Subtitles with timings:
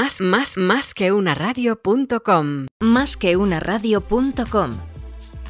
[0.00, 2.66] Más, más, más que una radio.com.
[2.78, 4.70] Más que una radio.com.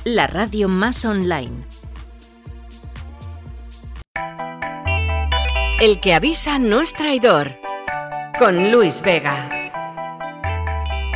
[0.04, 1.66] La radio más online.
[5.80, 7.56] El que avisa no es traidor.
[8.38, 9.50] Con Luis Vega.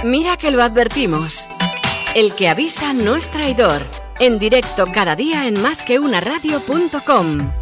[0.05, 1.43] Mira que lo advertimos.
[2.15, 3.81] El que avisa no es traidor.
[4.21, 7.39] En directo cada día en másqueunaradio.com.
[7.39, 7.62] Lo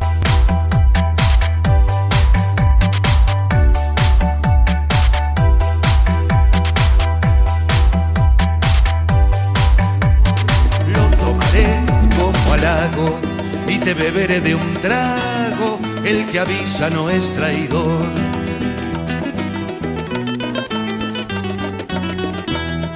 [14.01, 15.79] beberé de un trago.
[16.05, 18.07] El que avisa no es traidor.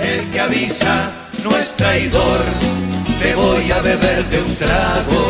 [0.00, 0.96] El que avisa
[1.44, 2.40] no es traidor.
[3.20, 5.22] Te voy a beber de un trago.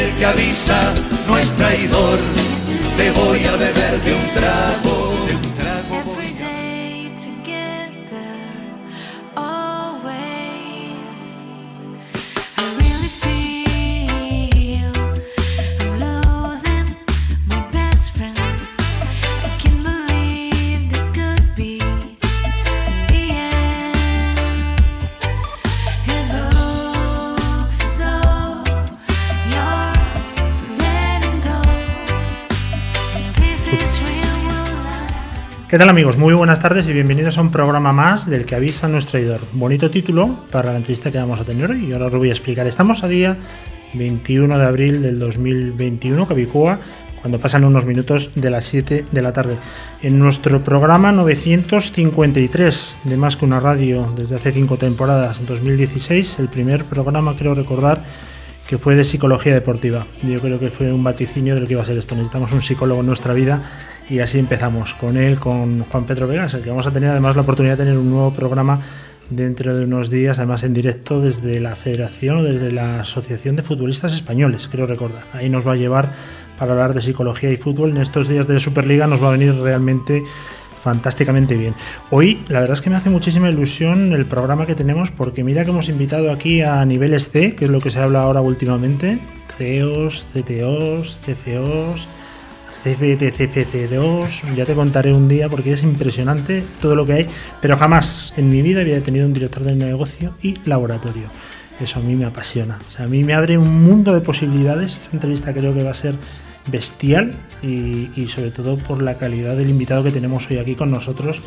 [0.00, 0.80] El que avisa
[1.28, 2.18] no es traidor.
[2.96, 4.97] Te voy a beber de un trago.
[35.68, 36.16] ¿Qué tal amigos?
[36.16, 39.40] Muy buenas tardes y bienvenidos a un programa más del que avisa nuestro traidor.
[39.52, 42.30] Bonito título para la entrevista que vamos a tener hoy y ahora os lo voy
[42.30, 42.66] a explicar.
[42.66, 43.36] Estamos a día
[43.92, 46.78] 21 de abril del 2021, Capicúa,
[47.20, 49.58] cuando pasan unos minutos de las 7 de la tarde.
[50.00, 56.38] En nuestro programa 953 de Más que una radio desde hace 5 temporadas, en 2016,
[56.38, 58.04] el primer programa creo recordar
[58.66, 60.06] que fue de psicología deportiva.
[60.22, 62.14] Yo creo que fue un vaticinio de lo que iba a ser esto.
[62.14, 63.62] Necesitamos un psicólogo en nuestra vida
[64.10, 67.36] y así empezamos con él, con Juan Pedro Vegas, el que vamos a tener además
[67.36, 68.80] la oportunidad de tener un nuevo programa
[69.30, 73.62] dentro de unos días, además en directo desde la Federación o desde la Asociación de
[73.62, 75.24] Futbolistas Españoles, creo recordar.
[75.34, 76.12] Ahí nos va a llevar
[76.58, 77.90] para hablar de psicología y fútbol.
[77.90, 80.22] En estos días de Superliga nos va a venir realmente
[80.82, 81.74] fantásticamente bien.
[82.10, 85.64] Hoy la verdad es que me hace muchísima ilusión el programa que tenemos porque mira
[85.64, 89.18] que hemos invitado aquí a niveles C, que es lo que se habla ahora últimamente,
[89.58, 92.08] CEOs, CTOs, CFOs,
[92.84, 97.26] CFTCFC2, ya te contaré un día porque es impresionante todo lo que hay,
[97.60, 101.28] pero jamás en mi vida había tenido un director de negocio y laboratorio.
[101.80, 102.78] Eso a mí me apasiona.
[102.88, 104.92] O sea, a mí me abre un mundo de posibilidades.
[104.92, 106.14] Esta entrevista creo que va a ser
[106.70, 110.90] bestial y, y sobre todo por la calidad del invitado que tenemos hoy aquí con
[110.90, 111.40] nosotros,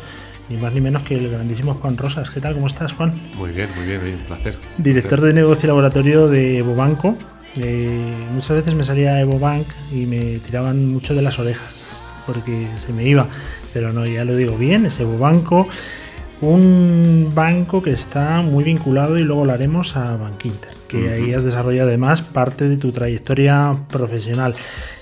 [0.48, 2.30] ni más ni menos que el grandísimo Juan Rosas.
[2.30, 2.54] ¿Qué tal?
[2.54, 3.14] ¿Cómo estás, Juan?
[3.36, 4.56] Muy bien, muy bien, un placer.
[4.78, 7.16] Director de negocio y laboratorio de Evobanco.
[7.56, 11.96] Eh, muchas veces me salía Evobank y me tiraban mucho de las orejas
[12.26, 13.28] porque se me iba.
[13.72, 15.68] Pero no, ya lo digo bien, es Evobanco.
[16.40, 21.44] Un banco que está muy vinculado y luego lo haremos a Bankinter, que ahí has
[21.44, 24.56] desarrollado además parte de tu trayectoria profesional.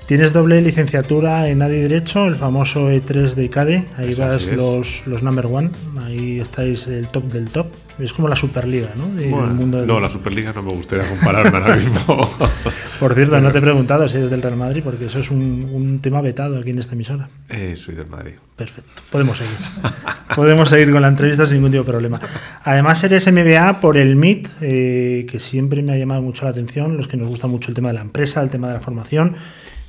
[0.04, 5.06] Tienes doble licenciatura en ADI Derecho, el famoso E3 de CADE, ahí Eso, vas los,
[5.06, 5.70] los number one,
[6.02, 7.68] ahí estáis el top del top.
[8.02, 9.06] Es como la Superliga, ¿no?
[9.14, 12.30] Del Bueno, mundo del- no, la Superliga no me gustaría compararme ahora mismo.
[13.00, 15.68] Por cierto, no te he preguntado si eres del Real Madrid, porque eso es un,
[15.72, 17.28] un tema vetado aquí en esta emisora.
[17.48, 18.32] Eh, soy del Madrid.
[18.56, 19.56] Perfecto, podemos seguir.
[20.36, 22.20] podemos seguir con la entrevista sin ningún tipo de problema.
[22.64, 26.96] Además, eres MBA por el MIT, eh, que siempre me ha llamado mucho la atención,
[26.96, 29.36] los que nos gusta mucho el tema de la empresa, el tema de la formación.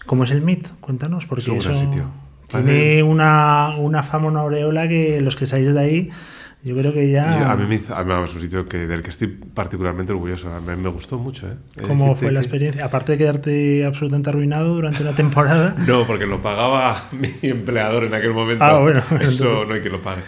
[0.06, 0.68] ¿Cómo es el MIT?
[0.80, 2.06] Cuéntanos, porque Es un gran eso sitio.
[2.48, 3.04] tiene Vale.
[3.04, 6.10] una, una fama, una aureola que los que salís de ahí,
[6.64, 7.52] yo creo que Y ya...
[7.52, 10.54] a mí me hizo- a mí es un sitio que, del que estoy particularmente orgulloso.
[10.54, 11.48] A mí me gustó mucho.
[11.48, 11.56] ¿eh?
[11.88, 12.86] ¿Cómo fue la que- experiencia?
[12.86, 15.76] Aparte de quedarte absolutamente arruinado durante una temporada.
[15.88, 18.64] No, porque lo pagaba mi empleador en aquel momento.
[18.64, 20.22] Ah, bueno, Eso entonces- no hay que lo pague.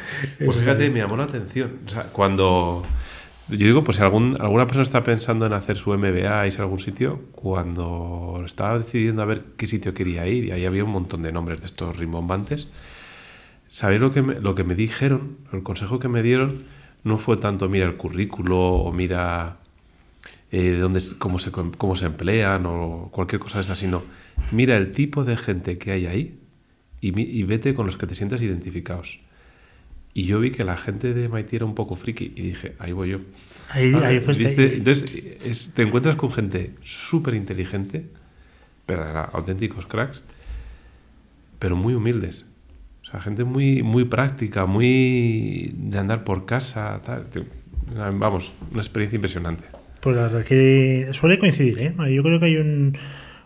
[0.44, 1.72] Pues fíjate, me llamó la atención.
[1.86, 2.84] O sea, cuando.
[3.50, 6.64] Yo digo, pues si algún, alguna persona está pensando en hacer su MBA, irse a
[6.64, 10.92] algún sitio, cuando estaba decidiendo a ver qué sitio quería ir, y ahí había un
[10.92, 12.72] montón de nombres de estos rimbombantes,
[13.74, 15.38] ¿sabéis lo que me, lo que me dijeron?
[15.52, 16.64] El consejo que me dieron
[17.04, 19.58] no fue tanto mira el currículo o mira
[20.52, 24.04] eh, de dónde, cómo, se, cómo se emplean o cualquier cosa de esa, sino
[24.52, 26.40] mira el tipo de gente que hay ahí
[27.02, 29.20] y, y vete con los que te sientas identificados.
[30.14, 32.92] Y yo vi que la gente de MIT era un poco friki y dije, ahí
[32.94, 33.20] voy yo.
[33.70, 34.06] Ahí, ¿Vale?
[34.08, 34.44] ahí fuiste.
[34.46, 34.78] ¿Viste?
[34.78, 35.06] Entonces,
[35.44, 38.06] es- te encuentras con gente súper inteligente,
[38.86, 39.04] pero
[39.34, 40.24] auténticos cracks,
[41.60, 42.46] pero muy humildes.
[43.14, 47.28] Sea, gente muy, muy práctica, muy de andar por casa, tal.
[48.20, 49.66] Vamos, una experiencia impresionante.
[50.02, 51.94] Pues la verdad que suele coincidir, ¿eh?
[52.12, 52.98] Yo creo que hay un,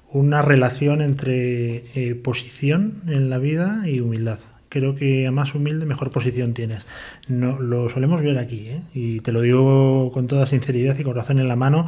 [0.10, 4.40] una relación entre eh, posición en la vida y humildad.
[4.70, 6.88] Creo que a más humilde, mejor posición tienes.
[7.28, 8.82] No, lo solemos ver aquí, ¿eh?
[8.94, 11.88] y te lo digo con toda sinceridad y corazón en la mano.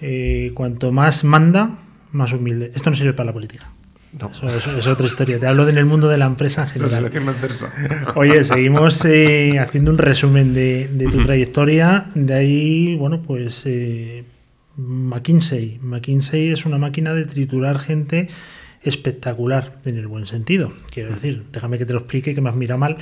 [0.00, 1.78] eh, cuanto más manda,
[2.12, 2.70] más humilde.
[2.74, 3.66] Esto no sirve para la política.
[4.12, 4.30] No.
[4.30, 5.38] Eso, eso es otra historia.
[5.38, 7.10] Te hablo de en el mundo de la empresa en general.
[8.14, 12.06] Oye, seguimos eh, haciendo un resumen de, de tu trayectoria.
[12.14, 14.24] De ahí, bueno, pues eh,
[14.76, 15.78] McKinsey.
[15.82, 18.28] McKinsey es una máquina de triturar gente
[18.82, 20.72] espectacular, en el buen sentido.
[20.90, 22.98] Quiero decir, déjame que te lo explique, que me has mirado mal.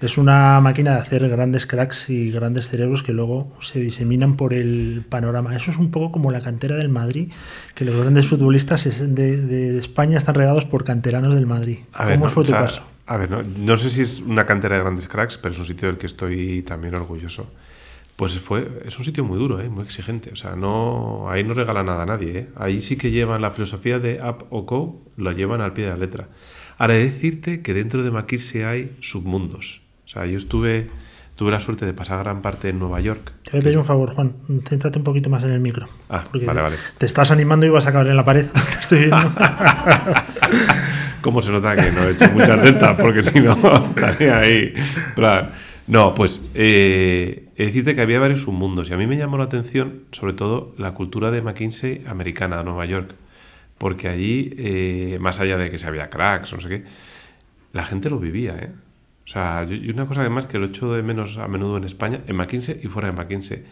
[0.00, 4.52] Es una máquina de hacer grandes cracks y grandes cerebros que luego se diseminan por
[4.52, 5.54] el panorama.
[5.54, 7.30] Eso es un poco como la cantera del Madrid,
[7.74, 8.84] que los grandes futbolistas
[9.14, 11.78] de, de España están regados por canteranos del Madrid.
[11.92, 12.82] A ver, ¿Cómo no, fue o tu sea, caso?
[13.06, 15.66] A ver, no, no sé si es una cantera de grandes cracks, pero es un
[15.66, 17.48] sitio del que estoy también orgulloso.
[18.16, 19.68] Pues fue, es un sitio muy duro, ¿eh?
[19.68, 20.30] muy exigente.
[20.32, 22.38] O sea, no, ahí no regala nada a nadie.
[22.38, 22.48] ¿eh?
[22.56, 25.90] Ahí sí que llevan la filosofía de Up o Co, lo llevan al pie de
[25.90, 26.28] la letra.
[26.78, 29.80] Ahora, he de decirte que dentro de McKinsey hay submundos.
[30.04, 30.88] O sea, yo estuve,
[31.36, 33.32] tuve la suerte de pasar gran parte en Nueva York.
[33.44, 34.34] Te voy a pedir un favor, Juan.
[34.68, 35.88] Céntrate un poquito más en el micro.
[36.10, 36.76] Ah, Porque vale, vale.
[36.98, 38.46] te estás animando y vas a caer en la pared.
[38.52, 39.16] Te estoy viendo.
[41.22, 42.96] ¿Cómo se nota que no he hecho muchas deltas?
[43.00, 43.56] Porque si no,
[43.96, 44.74] estaría ahí.
[45.86, 49.44] No, pues eh, de decirte que había varios submundos y a mí me llamó la
[49.44, 53.14] atención sobre todo la cultura de McKinsey americana de Nueva York.
[53.78, 56.84] Porque allí, eh, más allá de que se había cracks no sé qué,
[57.72, 58.72] la gente lo vivía, ¿eh?
[59.24, 62.20] O sea, y una cosa además que lo echo de menos a menudo en España,
[62.26, 63.62] en McKinsey y fuera de McKinsey,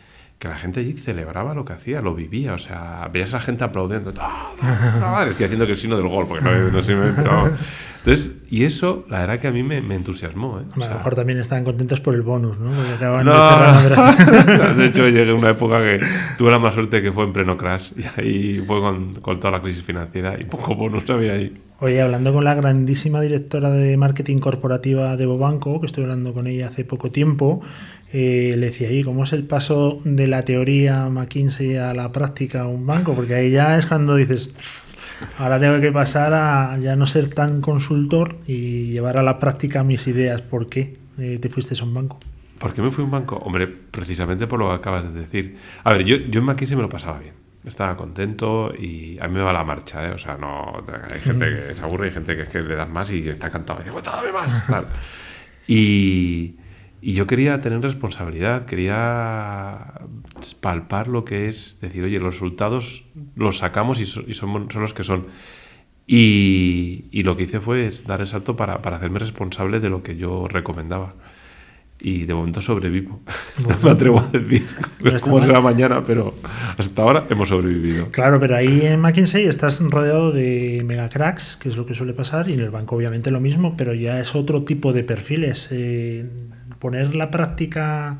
[0.40, 3.42] que la gente allí celebraba lo que hacía, lo vivía, o sea, veías a la
[3.42, 6.82] gente aplaudiendo, "Ah, ah, ah", estoy haciendo que el signo del gol, porque no, no
[6.82, 7.52] sé, pero...
[7.98, 10.62] Entonces, y eso, la verdad que a mí me, me entusiasmó, ¿eh?
[10.70, 12.74] O a lo sea, mejor también están contentos por el bonus, ¿no?
[12.74, 13.34] Porque acaban no,
[13.82, 15.98] de de hecho llegué a una época que
[16.38, 19.50] tuve la más suerte que fue en pleno crash y ahí fue con, con toda
[19.50, 21.52] la crisis financiera y poco bonus había ahí.
[21.80, 26.46] Oye, hablando con la grandísima directora de marketing corporativa de Bobanco, que estuve hablando con
[26.46, 27.62] ella hace poco tiempo,
[28.12, 32.62] eh, le decía, ¿y cómo es el paso de la teoría McKinsey a la práctica
[32.62, 33.14] a un banco?
[33.14, 34.50] Porque ahí ya es cuando dices,
[35.38, 39.84] ahora tengo que pasar a ya no ser tan consultor y llevar a la práctica
[39.84, 40.42] mis ideas.
[40.42, 42.18] ¿Por qué eh, te fuiste a un banco?
[42.58, 43.36] ¿Por qué me fui a un banco?
[43.36, 45.56] Hombre, precisamente por lo que acabas de decir.
[45.84, 47.34] A ver, yo, yo en McKinsey me lo pasaba bien.
[47.64, 50.12] Estaba contento y a mí me va la marcha, ¿eh?
[50.12, 50.82] O sea, no...
[51.12, 53.48] Hay gente que se aburre y gente que es que le das más y está
[53.48, 53.78] encantado.
[53.78, 54.66] Dice, "Cuenta, dame más!
[54.66, 54.86] Tal.
[55.72, 56.56] Y,
[57.02, 59.94] y yo quería tener responsabilidad, quería
[60.60, 63.04] palpar lo que es decir, oye, los resultados
[63.36, 65.26] los sacamos y, so- y son, son los que son.
[66.06, 70.02] Y, y lo que hice fue dar el salto para, para hacerme responsable de lo
[70.02, 71.14] que yo recomendaba.
[72.02, 73.20] Y de momento sobrevivo.
[73.68, 74.66] No me atrevo a decir
[75.04, 76.34] No cómo será mañana, pero
[76.78, 78.06] hasta ahora hemos sobrevivido.
[78.10, 82.14] Claro, pero ahí en McKinsey estás rodeado de mega cracks, que es lo que suele
[82.14, 85.68] pasar, y en el banco obviamente lo mismo, pero ya es otro tipo de perfiles.
[85.70, 86.26] Eh,
[86.80, 88.18] poner la práctica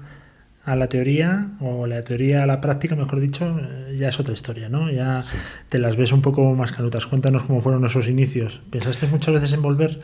[0.65, 4.35] a la teoría, o la teoría a la práctica, mejor dicho, eh, ya es otra
[4.35, 4.91] historia, ¿no?
[4.91, 5.23] Ya
[5.69, 7.07] te las ves un poco más canutas.
[7.07, 8.61] Cuéntanos cómo fueron esos inicios.
[8.71, 9.99] ¿Pensaste muchas veces en volver?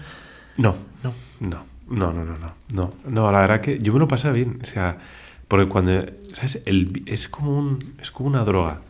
[0.56, 0.74] No,
[1.04, 1.12] No.
[1.40, 4.58] no, no, no, no, no, no, no, la verdad que yo me lo pasé bien,
[4.62, 4.98] o sea,
[5.46, 6.04] porque cuando,
[6.34, 6.60] ¿sabes?
[6.64, 8.80] El, es como un, es como una droga.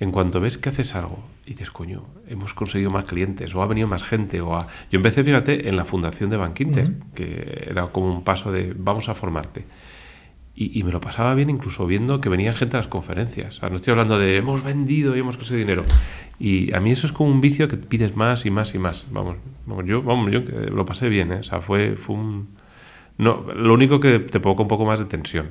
[0.00, 3.66] En cuanto ves que haces algo y dices, coño, hemos conseguido más clientes, o ha
[3.66, 4.68] venido más gente, o ha...
[4.90, 9.08] Yo empecé, fíjate, en la fundación de Bankinter, que era como un paso de vamos
[9.08, 9.64] a formarte.
[10.54, 13.56] Y, y me lo pasaba bien incluso viendo que venía gente a las conferencias.
[13.56, 15.84] O sea, no estoy hablando de hemos vendido y hemos conseguido dinero.
[16.38, 19.06] Y a mí eso es como un vicio que pides más y más y más.
[19.10, 21.36] Vamos, vamos yo, vamos, yo lo pasé bien, ¿eh?
[21.36, 22.48] O sea, fue, fue un...
[23.18, 25.50] No, lo único que te provoca un poco más de tensión.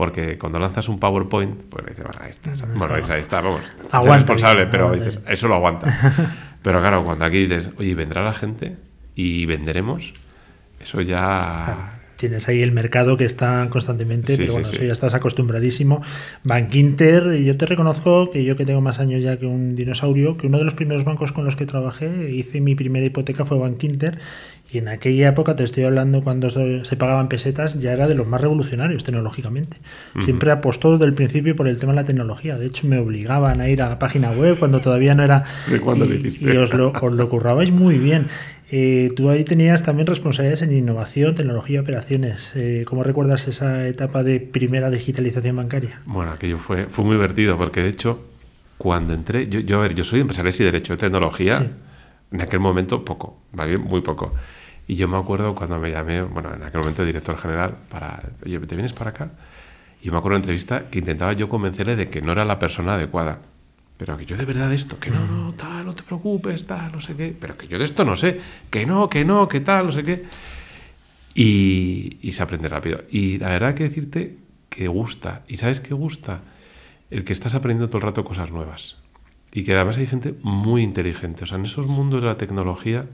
[0.00, 2.52] Porque cuando lanzas un PowerPoint, pues dices, "Ah, ahí está.
[2.74, 3.60] Bueno, ahí está, ahí está, vamos.
[3.90, 5.86] Aguanta responsable, pero aguanta dices, eso lo aguanta.
[6.62, 8.76] pero claro, cuando aquí dices, oye, vendrá la gente
[9.14, 10.14] y venderemos,
[10.82, 11.98] eso ya...
[12.16, 14.76] Tienes ahí el mercado que está constantemente, Sí, pero sí, bueno, sí.
[14.76, 16.02] eso ya estás acostumbradísimo.
[16.44, 20.38] Bankinter, y yo te reconozco que yo que tengo más años ya que un dinosaurio,
[20.38, 23.58] que uno de los primeros bancos con los que trabajé, hice mi primera hipoteca fue
[23.58, 24.18] Bankinter,
[24.72, 28.26] y en aquella época, te estoy hablando cuando se pagaban pesetas, ya era de los
[28.26, 29.78] más revolucionarios tecnológicamente.
[30.20, 32.56] Siempre apostó desde el principio por el tema de la tecnología.
[32.56, 35.46] De hecho, me obligaban a ir a la página web cuando todavía no era...
[35.48, 38.26] Sé cuándo lo y, y os lo, os lo currabais muy bien.
[38.72, 42.54] Eh, tú ahí tenías también responsabilidades en innovación, tecnología operaciones.
[42.54, 45.98] Eh, ¿Cómo recuerdas esa etapa de primera digitalización bancaria?
[46.06, 48.20] Bueno, aquello fue, fue muy divertido porque de hecho,
[48.78, 51.66] cuando entré, yo, yo a ver, yo soy empresario y derecho de tecnología, Sí.
[52.30, 53.76] en aquel momento poco, ¿vale?
[53.76, 54.32] muy poco.
[54.86, 58.22] Y yo me acuerdo cuando me llamé, bueno, en aquel momento el director general, para,
[58.44, 59.30] oye, ¿te vienes para acá?
[60.02, 62.58] Y me acuerdo en la entrevista que intentaba yo convencerle de que no era la
[62.58, 63.40] persona adecuada.
[63.96, 66.90] Pero que yo de verdad de esto, que no, no, tal, no te preocupes, tal,
[66.90, 67.36] no sé qué.
[67.38, 70.02] Pero que yo de esto no sé, que no, que no, que tal, no sé
[70.02, 70.24] qué.
[71.34, 73.02] Y, y se aprende rápido.
[73.10, 74.38] Y la verdad que decirte
[74.70, 75.42] que gusta.
[75.48, 76.40] ¿Y sabes qué gusta?
[77.10, 78.96] El que estás aprendiendo todo el rato cosas nuevas.
[79.52, 81.44] Y que además hay gente muy inteligente.
[81.44, 83.04] O sea, en esos mundos de la tecnología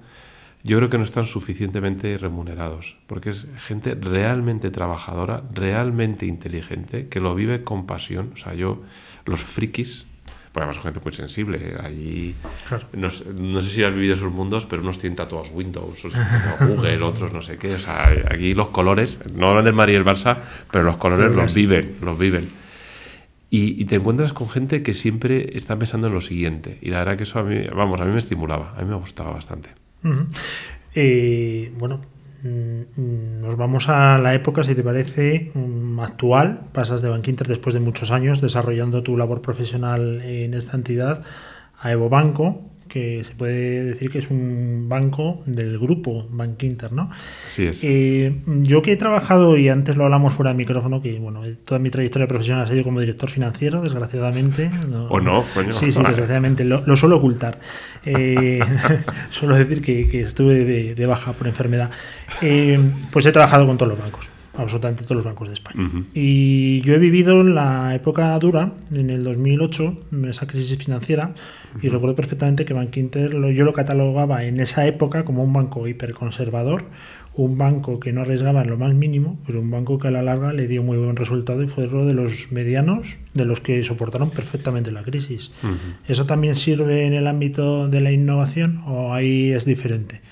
[0.63, 2.97] yo creo que no están suficientemente remunerados.
[3.07, 8.31] Porque es gente realmente trabajadora, realmente inteligente, que lo vive con pasión.
[8.35, 8.83] O sea, yo,
[9.27, 10.07] los frikis,
[10.53, 11.77] porque además son gente muy sensible.
[11.83, 12.35] Allí,
[12.69, 12.87] Claro.
[12.95, 16.15] no, sé, no sé si has vivido esos mundos, pero unos tienen tatuados Windows, otros
[16.61, 17.75] Google, otros no sé qué.
[17.75, 20.37] O sea, aquí los colores, no hablan del Madrid y el Barça,
[20.73, 22.43] pero los colores Pero los viven, los viven.
[23.49, 26.79] Y, y te encuentras con gente que siempre está pensando en lo siguiente.
[26.83, 28.97] Y la verdad que eso a mí, vamos, a mí me estimulaba, a mí me
[28.97, 29.69] gustaba bastante.
[30.95, 32.01] Eh, bueno,
[32.43, 36.69] mm, nos vamos a la época, si te parece, mm, actual.
[36.73, 41.23] Pasas de Bankinter después de muchos años desarrollando tu labor profesional en esta entidad
[41.81, 47.11] a Evo Banco, que se puede decir que es un banco del grupo Bankinter, ¿no?
[47.47, 47.81] Así es.
[47.83, 51.79] Eh, yo que he trabajado, y antes lo hablamos fuera de micrófono, que bueno, toda
[51.79, 54.71] mi trayectoria profesional ha sido como director financiero, desgraciadamente.
[55.09, 55.73] O no, coño.
[55.73, 57.61] Sí, sí, desgraciadamente, lo, lo suelo ocultar.
[58.05, 58.61] Eh,
[59.31, 61.91] suelo decir que, que estuve de, de baja por enfermedad.
[62.43, 62.79] Eh,
[63.11, 65.89] pues he trabajado con todos los bancos, absolutamente todos los bancos de España.
[66.15, 69.99] Y yo he vivido la época dura, en el 2008,
[70.29, 71.35] esa crisis financiera,
[71.83, 75.53] y recuerdo perfectamente que Bank Inter lo- yo lo catalogaba en esa época como un
[75.53, 76.85] banco hiperconservador,
[77.35, 80.23] un banco que no arriesgaba en lo más mínimo, pero un banco que a la
[80.23, 83.85] larga le dio muy buen resultado y fue uno de los medianos de los que
[83.85, 85.53] soportaron perfectamente la crisis.
[86.09, 90.23] ¿Eso también sirve en el ámbito de la innovación o ahí es diferente?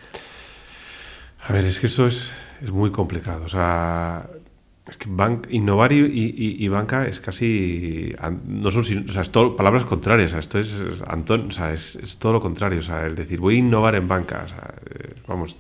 [1.46, 2.32] A ver, es que eso es,
[2.64, 3.44] es muy complicado.
[3.44, 4.28] O sea,
[4.88, 8.14] es que ban- innovar y, banca es casi.
[8.46, 10.32] No son, o es palabras contrarias.
[10.34, 12.78] O esto es, es o sea, es, es todo lo contrario.
[12.80, 14.46] O sea, el decir, voy a innovar en banca.
[14.90, 15.56] Eh, vamos,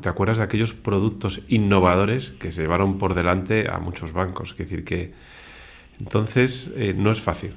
[0.00, 4.52] te acuerdas de aquellos productos innovadores que se llevaron por delante a muchos bancos?
[4.52, 5.12] Es decir, que.
[6.00, 7.54] Entonces, eh, no es fácil.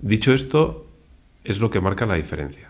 [0.00, 0.86] Dicho esto,
[1.44, 2.69] es lo que marca la diferencia.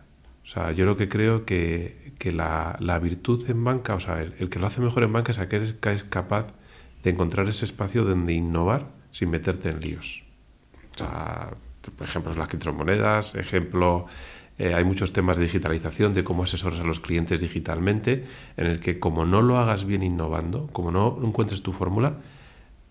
[0.53, 4.35] Sea, yo lo que creo que, que la, la virtud en banca, o sea, el,
[4.41, 6.49] el que lo hace mejor en banca es aquel que es capaz
[7.05, 10.25] de encontrar ese espacio donde innovar sin meterte en líos.
[10.95, 11.51] O sea,
[11.97, 14.07] por ejemplo, las criptomonedas, ejemplo,
[14.59, 18.25] eh, hay muchos temas de digitalización, de cómo asesoras a los clientes digitalmente,
[18.57, 22.15] en el que como no lo hagas bien innovando, como no encuentres tu fórmula,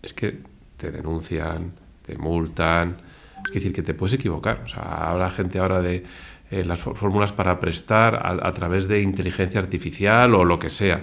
[0.00, 0.38] es que
[0.78, 1.72] te denuncian,
[2.06, 2.96] te multan,
[3.48, 4.62] es decir, que te puedes equivocar.
[4.64, 6.04] O sea, habla gente ahora de
[6.50, 11.02] eh, las fór- fórmulas para prestar a, través de inteligencia artificial o lo que sea.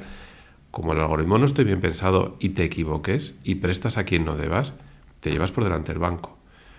[0.71, 4.35] Como el algoritmo no esté bien pensado y te equivoques y prestas a quien no
[4.35, 4.73] debas,
[5.21, 6.37] te llevas por delante el banco.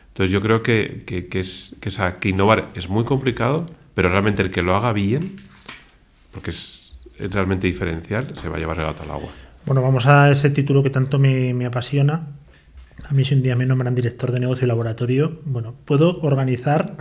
[0.09, 4.43] Entonces yo creo que, que, es, que, sea, que innovar es muy complicado, pero realmente
[4.43, 5.37] el que lo haga bien,
[6.33, 9.31] porque es, es realmente diferencial, se va a llevar el gato al agua.
[9.65, 12.27] Bueno, vamos a ese título que tanto me, me apasiona.
[13.09, 16.97] A mí si un día me nombran director de negocio y laboratorio, bueno, puedo organizar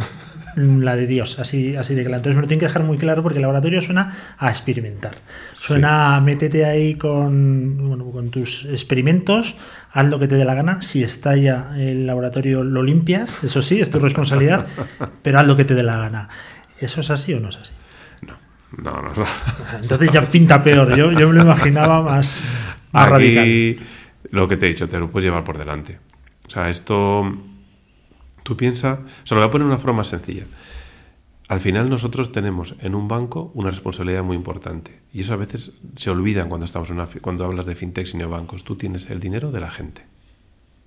[0.57, 2.17] la de Dios, así, así de claro.
[2.17, 5.17] Entonces me lo tienen que dejar muy claro porque el laboratorio suena a experimentar.
[5.53, 9.55] Suena a métete ahí con, bueno, con tus experimentos,
[9.91, 10.81] haz lo que te dé la gana.
[10.81, 14.67] Si estalla el laboratorio, lo limpias, eso sí, es tu responsabilidad,
[15.21, 16.29] pero haz lo que te dé la gana.
[16.79, 17.73] ¿Eso es así o no es así?
[18.75, 19.25] No, no, no.
[19.81, 20.95] Entonces ya pinta peor.
[20.95, 22.43] Yo, yo me lo imaginaba más,
[22.91, 23.43] más radical.
[23.43, 23.79] Aquí,
[24.31, 25.99] lo que te he dicho, te lo puedes llevar por delante.
[26.45, 27.33] O sea, esto.
[28.47, 28.99] Tú piensas.
[28.99, 30.45] O sea, lo voy a poner de una forma sencilla.
[31.49, 35.01] Al final, nosotros tenemos en un banco una responsabilidad muy importante.
[35.11, 38.17] Y eso a veces se olvidan cuando, estamos en una, cuando hablas de fintechs y
[38.17, 38.63] neobancos.
[38.63, 40.03] Tú tienes el dinero de la gente.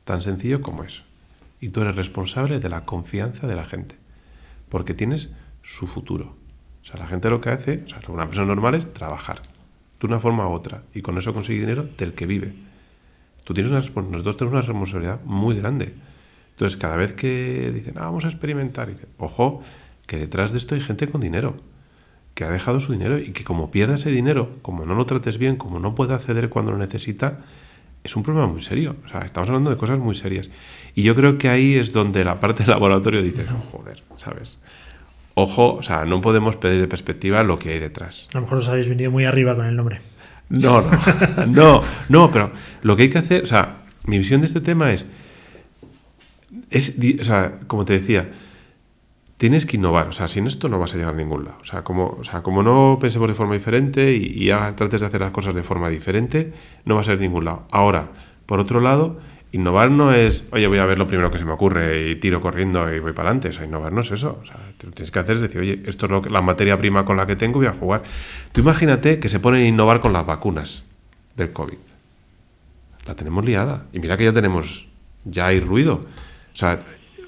[0.05, 1.03] Tan sencillo como eso.
[1.61, 3.97] Y tú eres responsable de la confianza de la gente.
[4.71, 5.29] Porque tienes
[5.63, 6.37] su futuro.
[6.81, 9.43] O sea, la gente lo que hace, o sea, una persona normal es trabajar.
[10.01, 10.85] De una forma u otra.
[10.95, 12.55] Y con eso consigue dinero del que vive.
[13.45, 15.95] Tú tienes una, nosotros tenemos una responsabilidad muy grande.
[16.61, 19.63] Entonces, cada vez que dicen, ah, vamos a experimentar, dicen, ojo,
[20.07, 21.57] que detrás de esto hay gente con dinero,
[22.35, 25.39] que ha dejado su dinero y que como pierda ese dinero, como no lo trates
[25.39, 27.39] bien, como no puede acceder cuando lo necesita,
[28.05, 28.97] es un problema muy serio.
[29.07, 30.51] O sea, estamos hablando de cosas muy serias.
[30.95, 34.59] Y yo creo que ahí es donde la parte del laboratorio dice, "Oh, joder, ¿sabes?
[35.33, 38.29] Ojo, o sea, no podemos perder de perspectiva lo que hay detrás.
[38.35, 40.03] A lo mejor os habéis venido muy arriba con el nombre.
[40.51, 40.91] No, no,
[41.47, 42.51] no, no, pero
[42.83, 45.07] lo que hay que hacer, o sea, mi visión de este tema es,
[46.71, 46.95] es,
[47.67, 48.31] como te decía,
[49.37, 51.59] tienes que innovar, o sea, sin esto no vas a llegar a ningún lado.
[51.61, 55.07] O sea, como, o sea, como no pensemos de forma diferente y, y trates de
[55.07, 56.53] hacer las cosas de forma diferente,
[56.85, 57.65] no vas a ir a ningún lado.
[57.71, 58.09] Ahora,
[58.47, 59.19] por otro lado,
[59.53, 62.41] Innovar no es, oye, voy a ver lo primero que se me ocurre y tiro
[62.41, 63.49] corriendo y voy para adelante.
[63.49, 64.39] O sea, innovar no es eso.
[64.41, 66.41] O sea, lo que tienes que hacer es decir, oye, esto es lo que- la
[66.41, 68.05] materia prima con la que tengo, voy a jugar.
[68.53, 70.85] Tú imagínate que se ponen a innovar con las vacunas
[71.35, 71.79] del COVID.
[73.07, 73.87] La tenemos liada.
[73.93, 74.87] Y mira que ya tenemos,
[75.25, 76.07] ya hay ruido.
[76.53, 76.81] O sea,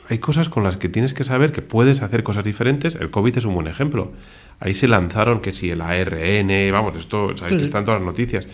[0.09, 2.95] hay cosas con las que tienes que saber que puedes hacer cosas diferentes.
[2.97, 4.13] El COVID es un buen ejemplo.
[4.61, 7.65] Ahí se lanzaron que si el ARN, vamos, esto, sabéis que Sí.
[7.67, 8.47] están todas las noticias.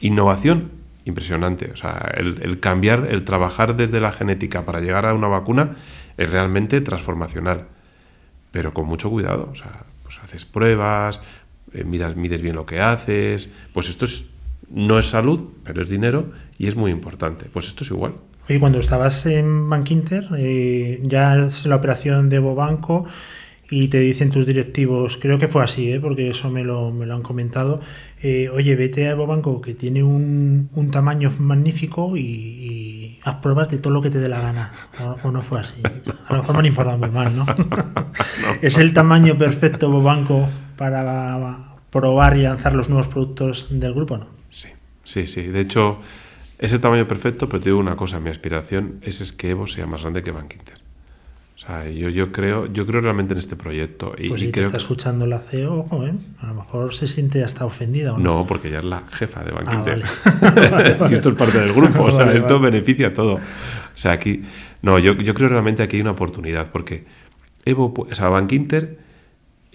[0.00, 0.70] Innovación,
[1.04, 1.70] impresionante.
[1.72, 5.76] O sea, el, el cambiar, el trabajar desde la genética para llegar a una vacuna
[6.16, 7.66] es realmente transformacional.
[8.50, 9.48] Pero con mucho cuidado.
[9.52, 11.20] O sea, pues haces pruebas,
[11.74, 13.50] eh, miras, mides bien lo que haces.
[13.74, 14.24] Pues esto es,
[14.70, 17.46] no es salud, pero es dinero y es muy importante.
[17.52, 18.14] Pues esto es igual.
[18.48, 23.04] Oye, cuando estabas en Bank Inter, eh, ya es la operación de Bobanco
[23.70, 26.00] y te dicen tus directivos, creo que fue así, ¿eh?
[26.00, 27.82] porque eso me lo, me lo han comentado,
[28.22, 33.68] eh, oye, vete a Bobanco que tiene un, un tamaño magnífico y, y haz pruebas
[33.68, 34.72] de todo lo que te dé la gana.
[34.98, 35.82] O, o no fue así.
[36.26, 37.44] A lo mejor me han informado muy mal, ¿no?
[38.62, 44.26] es el tamaño perfecto Bobanco para probar y lanzar los nuevos productos del grupo, ¿no?
[44.48, 44.68] Sí,
[45.04, 45.42] sí, sí.
[45.42, 45.98] De hecho,
[46.58, 49.66] es el tamaño perfecto, pero te digo una cosa, mi aspiración es, es que Evo
[49.66, 50.78] sea más grande que Bank Inter.
[51.56, 54.14] O sea, yo, yo creo, yo creo realmente en este proyecto.
[54.16, 56.14] Y, Pues y si te creo está que- escuchando la CEO, ojo, ¿eh?
[56.40, 58.38] A lo mejor se siente hasta ofendida o no.
[58.38, 60.04] No, porque ya es la jefa de Bank Ah, vale.
[61.16, 63.34] Esto es parte del grupo, o sea, esto beneficia a todo.
[63.34, 63.40] O
[63.94, 64.42] sea, aquí.
[64.82, 67.04] No, yo, yo creo realmente aquí hay una oportunidad, porque
[67.64, 68.98] Evo, o sea, Bank Inter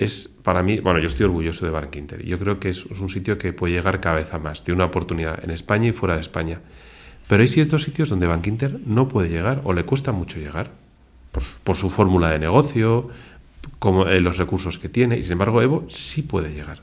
[0.04, 2.22] es para mí, bueno, yo estoy orgulloso de Bank Inter.
[2.26, 4.64] y Yo creo que es, es un sitio que puede llegar cada vez a más.
[4.64, 6.60] Tiene una oportunidad en España y fuera de España.
[7.28, 10.72] Pero hay ciertos sitios donde Bank Inter no puede llegar o le cuesta mucho llegar
[11.32, 13.10] por, su- por su fórmula de negocio,
[13.80, 15.18] como, eh, los recursos que tiene.
[15.18, 16.82] Y sin embargo, Evo sí puede llegar.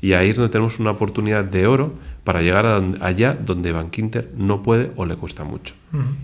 [0.00, 1.94] Y ahí es donde tenemos una oportunidad de oro
[2.24, 5.74] para llegar a allá donde Bank Inter no puede o le cuesta mucho.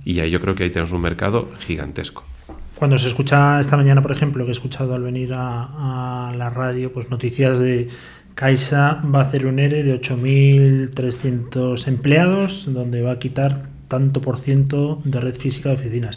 [0.04, 2.25] Y ahí yo creo que ahí tenemos un mercado gigantesco.
[2.80, 6.90] Cuando se escucha esta mañana, por ejemplo, que he escuchado al venir a, la radio,
[6.90, 7.88] pues noticias de
[8.34, 14.38] Caixa va a hacer un ERE de 8.300 empleados, donde va a quitar tanto por
[14.38, 16.16] ciento de red física de oficinas.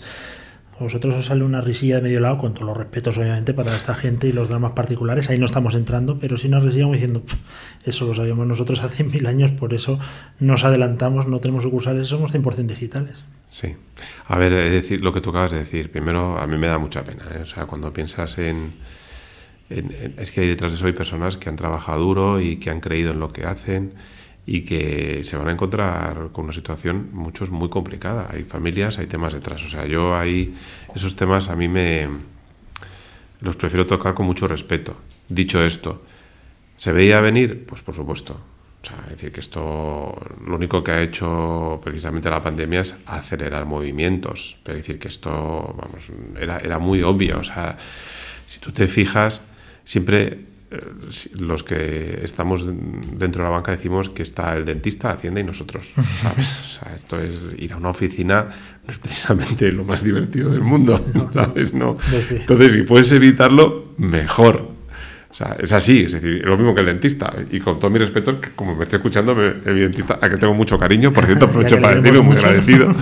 [0.79, 3.75] A vosotros os sale una risilla de medio lado, con todos los respetos, obviamente, para
[3.75, 5.29] esta gente y los dramas particulares.
[5.29, 7.35] Ahí no estamos entrando, pero sí una risilla diciendo, "Pff,
[7.83, 9.99] eso lo sabíamos nosotros hace mil años, por eso
[10.39, 13.17] nos adelantamos, no tenemos sucursales, somos 100% digitales.
[13.53, 13.75] Sí.
[14.29, 16.79] A ver, es decir, lo que tú acabas de decir, primero a mí me da
[16.79, 17.23] mucha pena.
[17.35, 17.41] ¿eh?
[17.43, 18.73] O sea, cuando piensas en,
[19.69, 22.79] Es que hay detrás de eso hay personas que han trabajado duro y que han
[22.79, 23.93] creído en lo que hacen
[24.47, 28.27] y que se van a encontrar con una situación, muchos, muy complicada.
[28.31, 29.63] Hay familias, hay temas detrás.
[29.63, 30.55] O sea, yo ahí,
[30.95, 32.09] esos temas a mí me...
[33.39, 34.95] Los prefiero tocar con mucho respeto.
[35.29, 36.01] Dicho esto,
[36.77, 37.65] ¿se veía venir?
[37.67, 38.41] Pues por supuesto.
[38.83, 40.13] O sea, es decir, que esto
[40.45, 44.57] lo único que ha hecho precisamente la pandemia es acelerar movimientos.
[44.63, 47.39] Pero es decir, que esto, vamos, era, era muy obvio.
[47.39, 47.77] O sea,
[48.45, 49.41] si tú te fijas,
[49.85, 50.81] siempre eh,
[51.39, 55.93] los que estamos dentro de la banca decimos que está el dentista, Hacienda y nosotros.
[56.21, 56.59] ¿Sabes?
[56.59, 58.49] O sea, esto es ir a una oficina
[58.85, 61.03] no es precisamente lo más divertido del mundo.
[61.33, 61.73] ¿Sabes?
[61.73, 61.97] No.
[62.29, 64.71] Entonces, si puedes evitarlo, mejor.
[65.33, 67.33] O sea, es así, es decir, lo mismo que el dentista.
[67.51, 70.37] Y con todo mi respeto, que como me estoy escuchando, me- el dentista, a que
[70.37, 72.93] tengo mucho cariño, por cierto, aprovecho para decirlo, muy agradecido.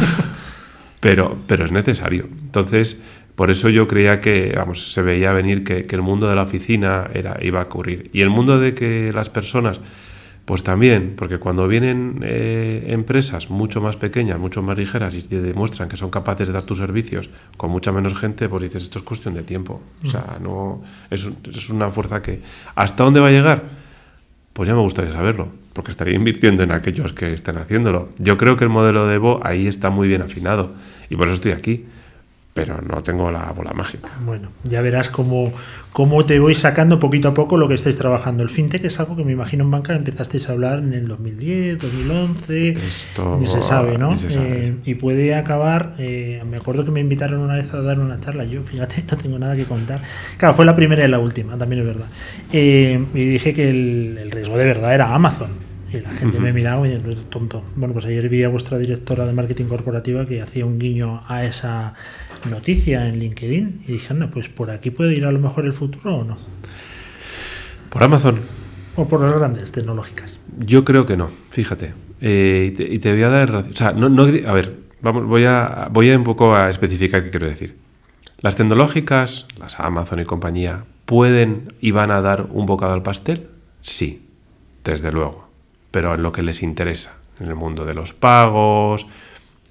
[0.99, 2.27] Pero, pero es necesario.
[2.43, 3.01] Entonces,
[3.35, 6.43] por eso yo creía que, vamos, se veía venir que, que el mundo de la
[6.43, 8.09] oficina era, iba a ocurrir.
[8.13, 9.79] Y el mundo de que las personas,
[10.45, 15.41] pues también, porque cuando vienen eh, empresas mucho más pequeñas, mucho más ligeras y te
[15.41, 18.99] demuestran que son capaces de dar tus servicios con mucha menos gente, pues dices, esto
[18.99, 19.81] es cuestión de tiempo.
[20.03, 22.41] O sea, no es, es una fuerza que...
[22.75, 23.63] ¿Hasta dónde va a llegar?
[24.53, 28.09] Pues ya me gustaría saberlo, porque estaría invirtiendo en aquellos que estén haciéndolo.
[28.17, 30.73] Yo creo que el modelo de Evo ahí está muy bien afinado
[31.09, 31.85] y por eso estoy aquí,
[32.53, 34.09] pero no tengo la bola mágica.
[34.25, 35.53] Bueno, ya verás cómo,
[35.93, 38.43] cómo te voy sacando poquito a poco lo que estáis trabajando.
[38.43, 41.79] El fintech es algo que me imagino en banca empezasteis a hablar en el 2010,
[41.79, 44.17] 2011, Esto ni se sabe, ¿no?
[44.17, 44.67] se sabe.
[44.67, 48.19] Eh, y puede acabar, eh, me acuerdo que me invitaron una vez a dar una
[48.19, 50.01] charla, yo fíjate, no tengo nada que contar.
[50.37, 52.07] Claro, fue la primera y la última, también es verdad.
[52.51, 55.71] Eh, y dije que el, el riesgo de verdad era Amazon.
[55.93, 57.63] Y la gente me miraba y decía, tonto.
[57.75, 61.43] Bueno, pues ayer vi a vuestra directora de marketing corporativa que hacía un guiño a
[61.43, 61.95] esa
[62.49, 65.73] noticia en LinkedIn y dije, anda, pues por aquí puede ir a lo mejor el
[65.73, 66.37] futuro o no.
[67.89, 68.39] Por Amazon,
[68.95, 70.39] O por las grandes tecnológicas.
[70.59, 71.93] yo creo que no, fíjate.
[72.21, 73.71] Eh, y, te, y te voy a dar razón.
[73.71, 77.23] O sea, no, no, a ver, vamos, voy a, voy a un poco a especificar
[77.23, 77.77] qué quiero decir.
[78.41, 83.47] Las tecnológicas, las Amazon y compañía, ¿pueden y van a dar un bocado al pastel?
[83.81, 84.27] Sí,
[84.83, 85.47] desde luego.
[85.91, 89.07] Pero en lo que les interesa, en el mundo de los pagos,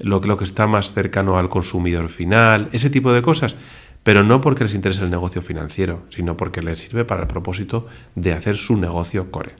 [0.02, 3.56] lo, que- lo que está más cercano al consumidor final, ese tipo de cosas.
[4.02, 7.86] Pero no porque les interese el negocio financiero, sino porque les sirve para el propósito
[8.14, 9.52] de hacer su negocio core.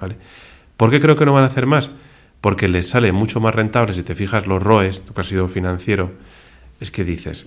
[0.00, 0.16] ¿vale?
[0.76, 1.92] ¿Por qué creo que no van a hacer más?
[2.40, 6.10] Porque les sale mucho más rentable, si te fijas los ROEs, tú que sido financiero,
[6.80, 7.46] es que dices,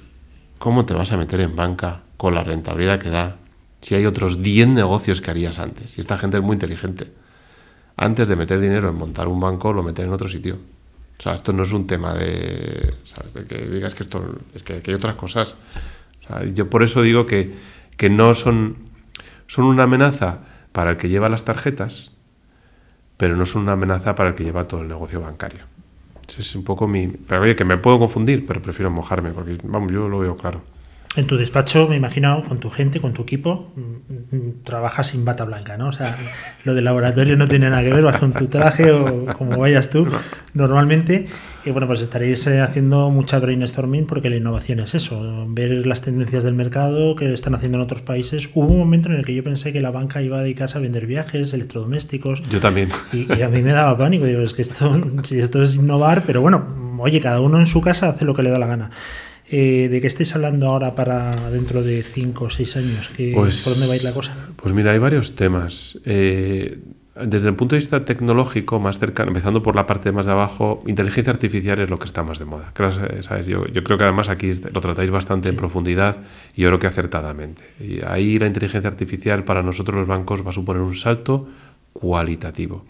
[0.57, 3.35] ¿cómo te vas a meter en banca con la rentabilidad que da
[3.81, 5.97] si hay otros 10 negocios que harías antes?
[5.97, 7.11] Y esta gente es muy inteligente.
[7.97, 10.57] Antes de meter dinero en montar un banco, lo meten en otro sitio.
[11.19, 12.93] O sea, esto no es un tema de,
[13.47, 15.55] que digas que esto es que, hay otras cosas.
[16.53, 17.55] Yo por eso digo que,
[17.95, 18.77] que no son,
[19.47, 20.39] son una amenaza
[20.71, 22.11] para el que lleva las tarjetas,
[23.17, 25.61] pero no son una amenaza para el que lleva todo el negocio bancario.
[26.27, 27.07] Ese es un poco mi...
[27.07, 30.61] Pero oye, que me puedo confundir, pero prefiero mojarme, porque vamos, yo lo veo claro.
[31.15, 35.25] En tu despacho, me imagino, con tu gente, con tu equipo, mm, mm, trabajas sin
[35.25, 35.87] bata blanca, ¿no?
[35.87, 36.15] O sea,
[36.63, 39.89] lo del laboratorio no tiene nada que ver, vas con tu traje o como vayas
[39.89, 40.07] tú
[40.53, 41.25] normalmente.
[41.65, 46.01] Y bueno, pues estaréis eh, haciendo mucha brainstorming porque la innovación es eso, ver las
[46.01, 48.49] tendencias del mercado que están haciendo en otros países.
[48.53, 50.81] Hubo un momento en el que yo pensé que la banca iba a dedicarse a
[50.81, 52.89] vender viajes, electrodomésticos, Yo también.
[53.11, 56.23] y, y a mí me daba pánico, digo, es que esto, si esto es innovar,
[56.25, 58.91] pero bueno, oye, cada uno en su casa hace lo que le da la gana.
[59.49, 63.09] Eh, ¿De qué estáis hablando ahora para dentro de 5 o 6 años?
[63.15, 64.35] ¿Qué- Pues- ¿Por dónde va a ir la cosa?
[64.57, 65.99] Pues mira, hay varios temas.
[66.05, 66.79] Eh,
[67.25, 70.83] desde el punto de vista tecnológico, más cercano, empezando por la parte más de abajo,
[70.85, 72.73] inteligencia artificial es lo que está más de moda.
[72.77, 73.47] Eh, ¿sabes?
[73.47, 76.17] Yo, yo creo que además aquí lo tratáis bastante en profundidad
[76.55, 77.63] y yo creo que acertadamente.
[77.79, 81.47] Y ahí la inteligencia artificial para nosotros los bancos va a suponer un salto
[81.93, 82.85] cualitativo.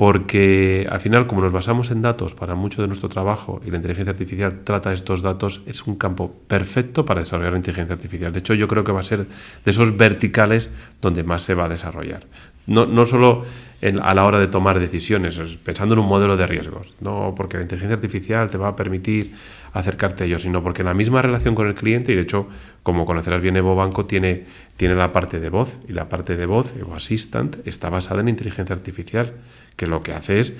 [0.00, 3.76] Porque al final, como nos basamos en datos para mucho de nuestro trabajo y la
[3.76, 8.32] inteligencia artificial trata estos datos, es un campo perfecto para desarrollar la inteligencia artificial.
[8.32, 10.70] De hecho, yo creo que va a ser de esos verticales
[11.02, 12.22] donde más se va a desarrollar.
[12.66, 13.44] No, no solo
[13.82, 17.34] en- a la hora de tomar decisiones, es pensando en un modelo de riesgos, no
[17.36, 19.34] porque la inteligencia artificial te va a permitir
[19.74, 22.48] acercarte a ello, sino porque la misma relación con el cliente, y de hecho,
[22.82, 24.46] como conocerás bien, Evo Banco tiene,
[24.78, 28.30] tiene la parte de voz, y la parte de voz, Evo Assistant, está basada en
[28.30, 29.34] inteligencia artificial,
[29.80, 30.52] que lo que hace es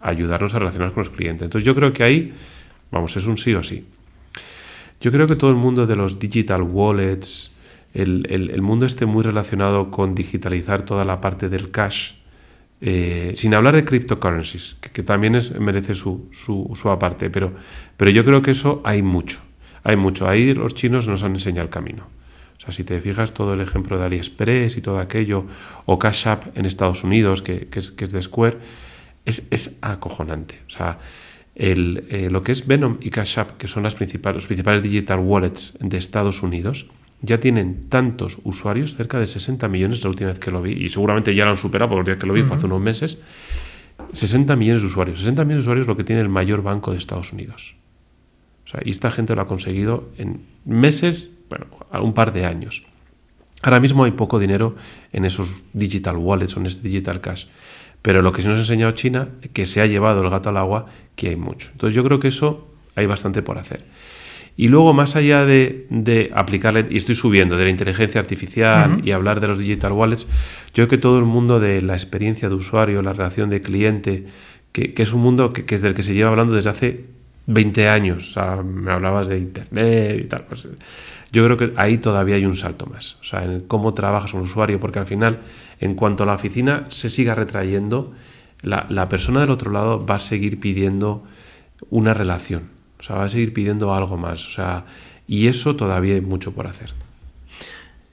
[0.00, 1.46] ayudarnos a relacionarnos con los clientes.
[1.46, 2.34] Entonces yo creo que ahí,
[2.92, 3.86] vamos, es un sí o sí.
[5.00, 7.50] Yo creo que todo el mundo de los digital wallets,
[7.94, 12.12] el, el- mundo esté muy relacionado con digitalizar toda la parte del cash,
[12.80, 17.52] eh, sin hablar de cryptocurrencies, que, que también es, merece su, su, su aparte, pero,
[17.96, 19.40] pero yo creo que eso hay mucho,
[19.84, 20.28] hay mucho.
[20.28, 22.04] Ahí los chinos nos han enseñado el camino.
[22.66, 25.46] Sea, si te fijas todo el ejemplo de AliExpress y todo aquello,
[25.84, 28.58] o Cash App en Estados Unidos, que, que es, que es de Square,
[29.24, 30.56] es, es acojonante.
[30.66, 30.98] O sea,
[31.54, 34.82] el, eh, lo que es Venom y Cash App, que son las principales, los principales
[34.82, 36.90] digital wallets de Estados Unidos,
[37.22, 40.88] ya tienen tantos usuarios, cerca de 60 millones la última vez que lo vi, y
[40.88, 43.18] seguramente ya lo han superado, porque el día que lo vi fue hace unos meses.
[44.12, 45.20] 60 millones de usuarios.
[45.20, 47.76] 60 millones de usuarios es lo que tiene el mayor banco de Estados Unidos.
[48.66, 51.66] O sea, y esta gente lo ha conseguido en meses, bueno,
[52.02, 52.86] un par de años.
[53.62, 54.76] Ahora mismo hay poco dinero
[55.12, 57.46] en esos digital wallets o en ese digital cash.
[58.02, 60.56] Pero lo que sí nos ha enseñado China, que se ha llevado el gato al
[60.56, 61.70] agua, que hay mucho.
[61.72, 63.84] Entonces yo creo que eso hay bastante por hacer.
[64.56, 69.10] Y luego, más allá de, de aplicarle, y estoy subiendo, de la inteligencia artificial y
[69.10, 70.26] hablar de los digital wallets,
[70.72, 74.26] yo creo que todo el mundo de la experiencia de usuario, la relación de cliente,
[74.72, 77.04] que, que es un mundo que, que es del que se lleva hablando desde hace
[77.46, 78.30] 20 años.
[78.30, 80.44] O sea, me hablabas de internet y tal.
[80.44, 80.66] Pues,
[81.32, 83.16] yo creo que ahí todavía hay un salto más.
[83.20, 85.40] O sea, en cómo trabajas el usuario, porque al final,
[85.80, 88.12] en cuanto a la oficina se siga retrayendo,
[88.62, 91.24] la, la persona del otro lado va a seguir pidiendo
[91.90, 92.70] una relación.
[92.98, 94.46] O sea, va a seguir pidiendo algo más.
[94.46, 94.84] O sea,
[95.26, 96.92] y eso todavía hay mucho por hacer.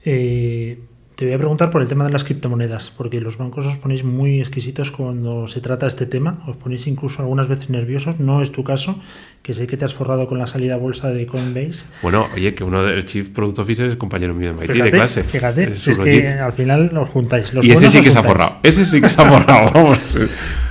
[0.06, 0.80] Eh,
[1.23, 4.03] te voy a preguntar por el tema de las criptomonedas, porque los bancos os ponéis
[4.03, 8.51] muy exquisitos cuando se trata este tema, os ponéis incluso algunas veces nerviosos, no es
[8.51, 8.99] tu caso,
[9.41, 11.86] que sé que te has forrado con la salida a bolsa de Coinbase.
[12.01, 15.23] Bueno, oye, que uno del Chief Product Officer es compañero mío de MIT de clase.
[15.23, 17.53] fíjate, Es si es que al final os juntáis.
[17.53, 18.57] Los Y ese sí que se ha forrado.
[18.63, 19.99] Ese sí que se ha forrado, vamos.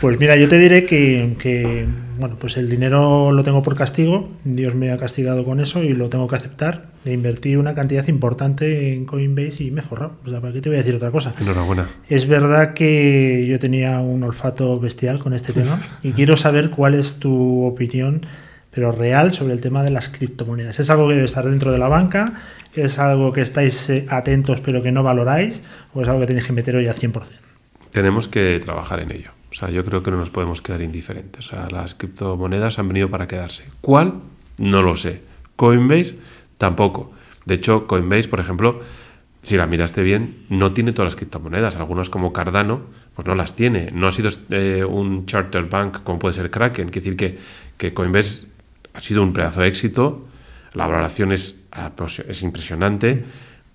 [0.01, 1.87] Pues mira, yo te diré que, que,
[2.23, 5.93] bueno, pues el dinero lo tengo por castigo, Dios me ha castigado con eso y
[5.93, 6.87] lo tengo que aceptar.
[7.05, 10.19] E invertí una cantidad importante en Coinbase y me he forrado.
[10.25, 11.35] O sea, ¿para qué te voy a decir otra cosa?
[11.41, 11.89] Enhorabuena.
[12.09, 16.95] Es verdad que yo tenía un olfato bestial con este tema y quiero saber cuál
[16.95, 18.25] es tu opinión,
[18.71, 20.79] pero real, sobre el tema de las criptomonedas.
[20.79, 22.35] ¿Es algo que debe estar dentro de la banca?
[22.73, 25.61] ¿Es algo que estáis eh, atentos pero que no valoráis?
[25.93, 27.25] ¿O es algo que tenéis que meter hoy al 100%?
[27.91, 29.42] Tenemos que trabajar en ello.
[29.53, 31.47] O sea, yo creo que no nos podemos quedar indiferentes.
[31.47, 33.65] O sea, las criptomonedas han venido para quedarse.
[33.83, 34.15] ¿Cuál?
[34.57, 35.21] No lo sé.
[35.57, 36.17] Coinbase
[36.57, 37.13] tampoco.
[37.45, 38.81] De hecho, Coinbase, por ejemplo,
[39.43, 41.77] si la miraste bien, no tiene todas las criptomonedas.
[41.77, 42.81] Algunas como Cardano,
[43.15, 43.91] pues no las tiene.
[43.93, 46.89] No ha sido eh, un charter bank como puede ser Kraken.
[46.89, 47.39] Quiere decir que,
[47.77, 48.47] que Coinbase
[48.95, 50.29] ha sido un pedazo de éxito.
[50.73, 51.59] La valoración es,
[52.27, 53.23] es impresionante,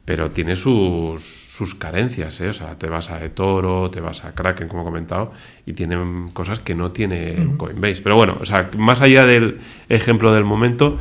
[0.06, 2.40] pero tiene sus, sus carencias.
[2.42, 2.50] ¿eh?
[2.50, 5.32] O sea, te vas a eToro, te vas a Kraken, como he comentado,
[5.66, 8.02] y tienen cosas que no tiene Coinbase.
[8.04, 11.00] Pero bueno, o sea, más allá del ejemplo del momento,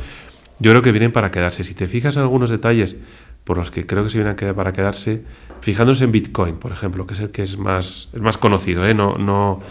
[0.57, 1.63] yo creo que vienen para quedarse.
[1.63, 2.97] Si te fijas en algunos detalles
[3.43, 5.21] por los que creo que se vienen a quedar para quedarse,
[5.61, 8.95] fijándose en Bitcoin, por ejemplo, que es el que es más, es más conocido, ¿eh?
[8.95, 9.61] No, no,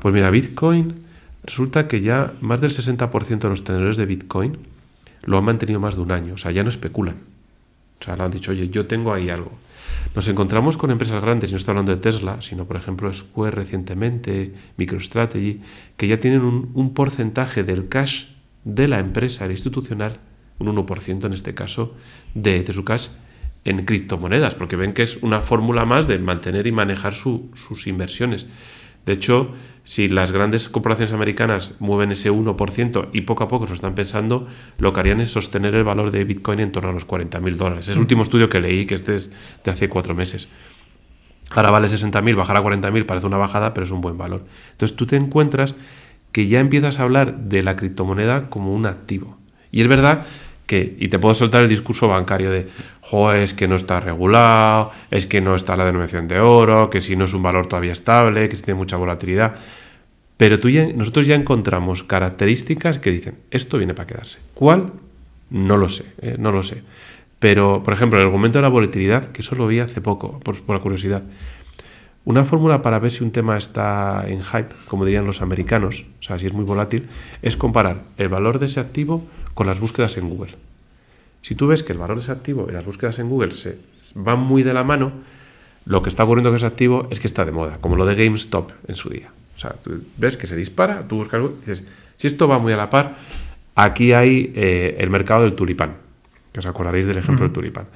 [0.00, 1.06] pues mira, Bitcoin
[1.44, 4.58] resulta que ya más del 60% de los tenedores de Bitcoin
[5.22, 7.16] lo han mantenido más de un año, o sea, ya no especulan.
[8.00, 9.52] O sea, le han dicho, oye, yo tengo ahí algo.
[10.14, 14.52] Nos encontramos con empresas grandes, no estoy hablando de Tesla, sino por ejemplo Square recientemente,
[14.76, 15.60] MicroStrategy,
[15.96, 18.24] que ya tienen un, porcentaje del cash
[18.64, 20.18] de la empresa, el institucional,
[20.58, 21.94] un 1% en este caso,
[22.34, 23.08] de, de su cash
[23.64, 27.86] en criptomonedas, porque ven que es una fórmula más de mantener y manejar su- sus
[27.86, 28.46] inversiones.
[29.06, 29.52] De hecho,
[29.88, 34.46] si las grandes corporaciones americanas mueven ese 1% y poco a poco se están pensando,
[34.76, 37.56] lo que harían es sostener el valor de Bitcoin en torno a los 40 mil
[37.56, 37.88] dólares.
[37.88, 39.30] Es el último estudio que leí, que este es
[39.64, 40.50] de hace cuatro meses.
[41.52, 44.44] Ahora vale 60.000, bajar a 40.000 parece una bajada, pero es un buen valor.
[44.72, 45.74] Entonces tú te encuentras
[46.32, 49.38] que ya empiezas a hablar de la criptomoneda como un activo.
[49.72, 50.26] Y es verdad
[50.70, 52.68] y te puedo soltar el discurso bancario de,
[53.00, 57.00] jo, es que no está regulado, es que no está la denominación de oro, que
[57.00, 59.56] si no es un valor todavía estable, que si tiene mucha volatilidad.
[60.36, 64.38] Pero tú nosotros ya encontramos características que dicen, esto viene para quedarse.
[64.54, 64.92] ¿Cuál?
[65.50, 66.82] No lo sé, eh, no lo sé.
[67.38, 70.60] Pero, por ejemplo, el argumento de la volatilidad, que eso lo vi hace poco, por,
[70.62, 71.22] por la curiosidad.
[72.24, 76.22] Una fórmula para ver si un tema está en hype, como dirían los americanos, o
[76.22, 77.08] sea, si es muy volátil,
[77.40, 79.24] es comparar el valor de ese activo
[79.58, 80.52] con las búsquedas en Google.
[81.42, 83.76] Si tú ves que el valor de ese activo y las búsquedas en Google se
[84.14, 85.10] van muy de la mano,
[85.84, 88.14] lo que está ocurriendo con ese activo es que está de moda, como lo de
[88.14, 89.32] GameStop en su día.
[89.56, 92.72] O sea, tú ves que se dispara, tú buscas y dices, si esto va muy
[92.72, 93.16] a la par,
[93.74, 95.96] aquí hay eh, el mercado del tulipán,
[96.52, 97.86] que os acordaréis del ejemplo del tulipán.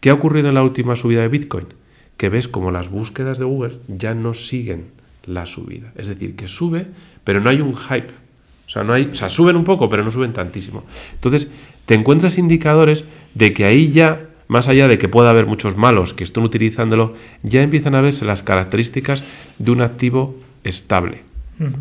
[0.00, 1.66] ¿Qué ha ocurrido en la última subida de Bitcoin?
[2.16, 4.92] Que ves como las búsquedas de Google ya no siguen
[5.26, 5.90] la subida.
[5.96, 6.86] Es decir, que sube,
[7.24, 8.14] pero no hay un hype.
[8.68, 10.84] O sea, no hay, o sea, suben un poco, pero no suben tantísimo.
[11.14, 11.48] Entonces,
[11.86, 16.12] te encuentras indicadores de que ahí ya, más allá de que pueda haber muchos malos
[16.14, 19.24] que estén utilizándolo, ya empiezan a verse las características
[19.58, 21.22] de un activo estable.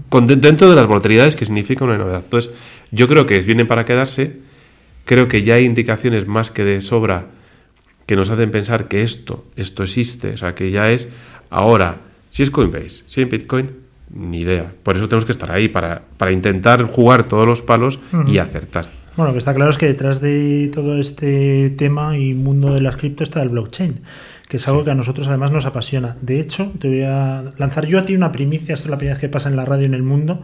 [0.09, 2.21] Con, de- dentro de las volatilidades que significa una novedad.
[2.23, 2.51] Entonces,
[2.91, 4.37] yo creo que vienen para quedarse.
[5.05, 7.25] Creo que ya hay indicaciones más que de sobra
[8.07, 11.09] que nos hacen pensar que esto, esto existe, o sea, que ya es
[11.49, 11.97] ahora,
[12.31, 13.71] si es Coinbase, si es Bitcoin,
[14.09, 14.71] ni idea.
[14.83, 18.89] Por eso tenemos que estar ahí, para, para intentar jugar todos los palos y acertar.
[19.17, 22.81] Bueno, lo que está claro es que detrás de todo este tema y mundo de
[22.81, 24.01] las cripto está el blockchain,
[24.47, 26.15] que es algo que a nosotros además nos apasiona.
[26.21, 29.15] De hecho, te voy a lanzar yo a ti una primicia, esto es la primera
[29.15, 30.43] vez que pasa en la radio en el mundo,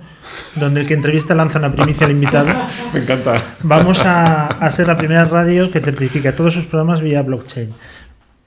[0.55, 2.47] donde el que entrevista lanza una primicia al invitado.
[2.95, 3.35] Me encanta.
[3.61, 7.75] Vamos a, a ser la primera radio que certifica todos sus programas vía blockchain.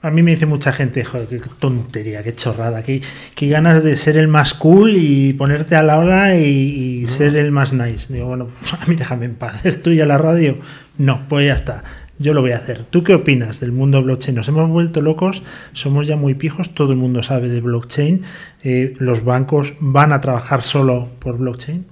[0.01, 3.01] A mí me dice mucha gente, joder, qué tontería, qué chorrada, qué,
[3.33, 7.35] qué ganas de ser el más cool y ponerte a la hora y, y ser
[7.35, 8.13] el más nice.
[8.13, 10.57] Digo, bueno, a mí déjame en paz, ¿es tuya la radio?
[10.97, 11.83] No, pues ya está,
[12.19, 12.83] yo lo voy a hacer.
[12.83, 14.35] ¿Tú qué opinas del mundo blockchain?
[14.35, 18.23] Nos hemos vuelto locos, somos ya muy pijos, todo el mundo sabe de blockchain.
[18.63, 21.85] Eh, ¿Los bancos van a trabajar solo por blockchain?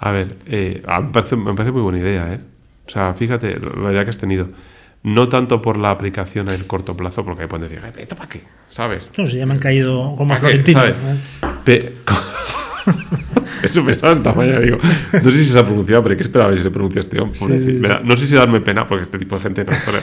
[0.00, 2.38] A ver, eh, me, parece, me parece muy buena idea, ¿eh?
[2.86, 4.48] O sea, fíjate la idea que has tenido.
[5.02, 8.28] No tanto por la aplicación a el corto plazo, porque ahí pueden decir, ¿esto para
[8.28, 8.42] qué?
[8.68, 9.08] ¿Sabes?
[9.16, 10.46] No sé, ya me han caído como ¿Para qué?
[10.64, 10.80] Florentino.
[10.80, 10.96] ¿Sabes?
[10.96, 11.46] ¿eh?
[11.64, 11.92] Pe-
[13.62, 14.78] Eso me estaba esta mañana, digo.
[15.12, 17.00] No sé si se ha pronunciado, pero hay que esperar a ver si se pronuncia
[17.00, 17.34] este hombre.
[17.38, 19.72] sí, Me da- No sé si darme pena, porque este tipo de gente no.
[19.84, 19.98] Pero,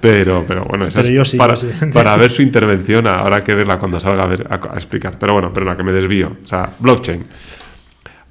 [0.00, 1.86] pero, pero bueno, esa Pero es sí, para, yo sí.
[1.92, 5.18] para ver su intervención, habrá que verla cuando salga a, ver, a, a explicar.
[5.18, 6.36] Pero bueno, perdona, que me desvío.
[6.44, 7.24] O sea, blockchain.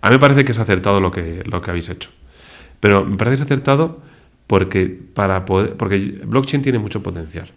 [0.02, 2.10] A mí me parece que es acertado lo que, lo que habéis hecho.
[2.80, 4.02] Pero me parece que es acertado
[4.54, 7.50] porque, para poder, porque blockchain tiene mucho potencial.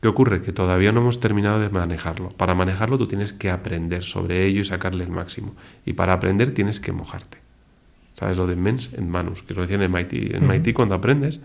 [0.00, 0.42] ¿Qué ocurre?
[0.42, 2.28] Que todavía no hemos terminado de manejarlo.
[2.28, 5.56] Para manejarlo tú tienes que aprender sobre ello y sacarle el máximo.
[5.84, 7.38] Y para aprender tienes que mojarte.
[8.14, 9.42] ¿Sabes lo de mens en manus?
[9.42, 10.12] Que lo decían en MIT.
[10.36, 11.40] En MIT cuando aprendes,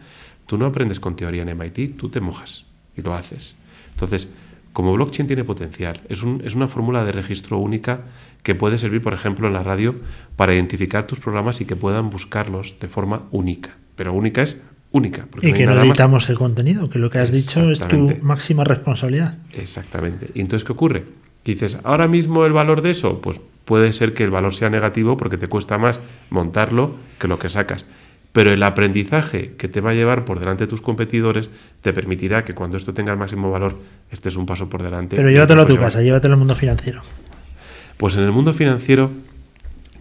[0.45, 3.55] tú no aprendes con teoría en MIT, tú te mojas y lo haces.
[3.89, 4.29] Entonces,
[4.71, 8.01] como blockchain tiene potencial, es, un- es una fórmula de registro única
[8.43, 9.95] que puede servir, por ejemplo, en la radio
[10.35, 13.77] para identificar tus programas y que puedan buscarlos de forma única.
[13.95, 14.57] Pero única es
[14.95, 15.27] única.
[15.41, 15.85] Y que no más.
[15.85, 19.37] editamos el contenido, que lo que has dicho es tu máxima responsabilidad.
[19.51, 20.29] Exactamente.
[20.33, 21.03] ¿Y entonces qué ocurre?
[21.43, 24.69] Que dices, ahora mismo el valor de eso, pues puede ser que el valor sea
[24.69, 27.85] negativo porque te cuesta más montarlo que lo que sacas.
[28.31, 31.49] Pero el aprendizaje que te va a llevar por delante de tus competidores
[31.81, 33.77] te permitirá que cuando esto tenga el máximo valor
[34.11, 35.17] estés un paso por delante.
[35.17, 37.01] Pero llévatelo a tu casa, llévatelo al mundo financiero.
[37.97, 39.11] Pues en el mundo financiero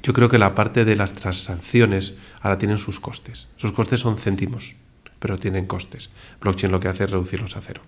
[0.05, 3.49] yo creo que la parte de las transacciones ahora tienen sus costes.
[3.57, 4.77] Sus costes son céntimos,
[5.19, 6.11] pero tienen costes.
[6.43, 7.81] Blockchain lo que hace es reducirlos a cero.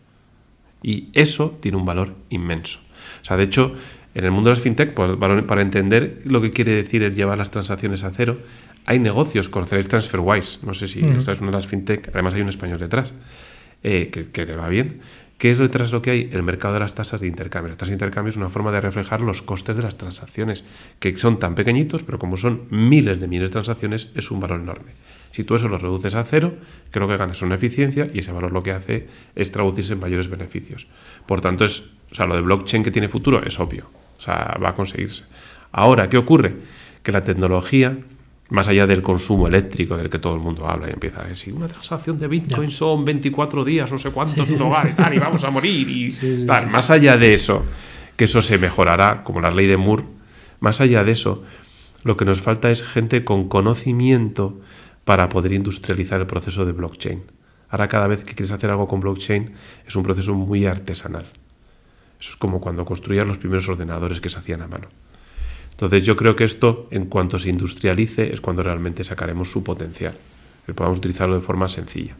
[0.83, 2.81] Y eso tiene un valor inmenso.
[3.20, 3.74] O sea, de hecho,
[4.14, 7.37] en el mundo de las fintech, pues, para entender lo que quiere decir el llevar
[7.37, 8.38] las transacciones a cero,
[8.87, 12.40] hay negocios, conoceréis TransferWise, no sé si esta es una de las fintech, además hay
[12.40, 13.12] un español detrás,
[13.83, 15.00] eh, que, que le va bien.
[15.38, 16.31] ¿Qué es detrás lo que hay?
[16.33, 17.68] El mercado de las tasas de intercambio.
[17.68, 20.64] Las tasas de intercambio es una forma de reflejar los costes de las transacciones,
[20.99, 24.61] que son tan pequeñitos, pero como son miles de miles de transacciones, es un valor
[24.61, 24.92] enorme.
[25.33, 26.55] Si tú eso lo reduces a cero,
[26.90, 30.31] creo que ganas una eficiencia y ese valor lo que hace es traducirse en mayores
[30.31, 30.87] beneficios.
[31.27, 33.90] Por tanto, es, o sea, lo de blockchain que tiene futuro es obvio.
[34.18, 35.25] O sea, va a conseguirse.
[35.72, 36.55] Ahora, ¿qué ocurre?
[37.03, 37.99] Que la tecnología,
[38.48, 41.52] más allá del consumo eléctrico del que todo el mundo habla y empieza a decir,
[41.52, 45.18] una transacción de Bitcoin son 24 días, no sé cuántos, un hogar y tal, y
[45.18, 45.88] vamos a morir.
[45.88, 46.70] Y tal.
[46.70, 47.64] Más allá de eso,
[48.16, 50.04] que eso se mejorará, como la ley de Moore,
[50.61, 51.42] más allá de eso,
[52.04, 54.61] lo que nos falta es gente con conocimiento
[55.04, 57.22] para poder industrializar el proceso de blockchain.
[57.68, 59.52] Ahora cada vez que quieres hacer algo con blockchain
[59.87, 61.26] es un proceso muy artesanal.
[62.20, 64.88] Eso es como cuando construías los primeros ordenadores que se hacían a mano.
[65.77, 70.15] Entonces yo creo que esto, en cuanto se industrialice, es cuando realmente sacaremos su potencial.
[70.65, 72.15] Que podamos utilizarlo de forma sencilla.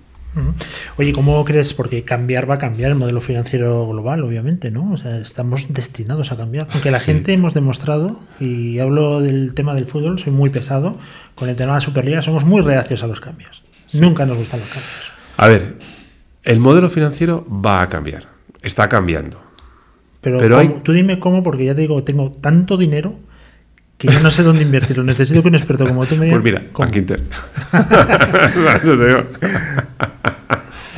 [0.99, 1.73] Oye, ¿cómo crees?
[1.73, 4.92] Porque cambiar va a cambiar el modelo financiero global, obviamente, ¿no?
[4.92, 6.69] O sea, estamos destinados a cambiar.
[6.75, 7.07] Aunque la Sí.
[7.07, 10.92] gente hemos demostrado, y hablo del tema del fútbol, soy muy pesado,
[11.35, 13.62] con el tema de la Superliga somos muy reacios a los cambios.
[13.95, 15.12] Nunca nos gustan los cambios.
[15.38, 15.77] A ver,
[16.42, 18.27] el modelo financiero va a cambiar.
[18.61, 19.40] Está cambiando.
[20.21, 20.61] Pero, Pero ¿cómo?
[20.75, 23.14] hay- tú dime cómo, porque ya te digo, tengo tanto dinero
[23.98, 25.04] que yo no sé dónde invertirlo.
[25.04, 26.37] Necesito que un experto como tú me diga.
[26.37, 26.87] Pues mira, cómo.
[26.87, 27.22] Bank Inter.
[28.82, 29.22] Eso te digo.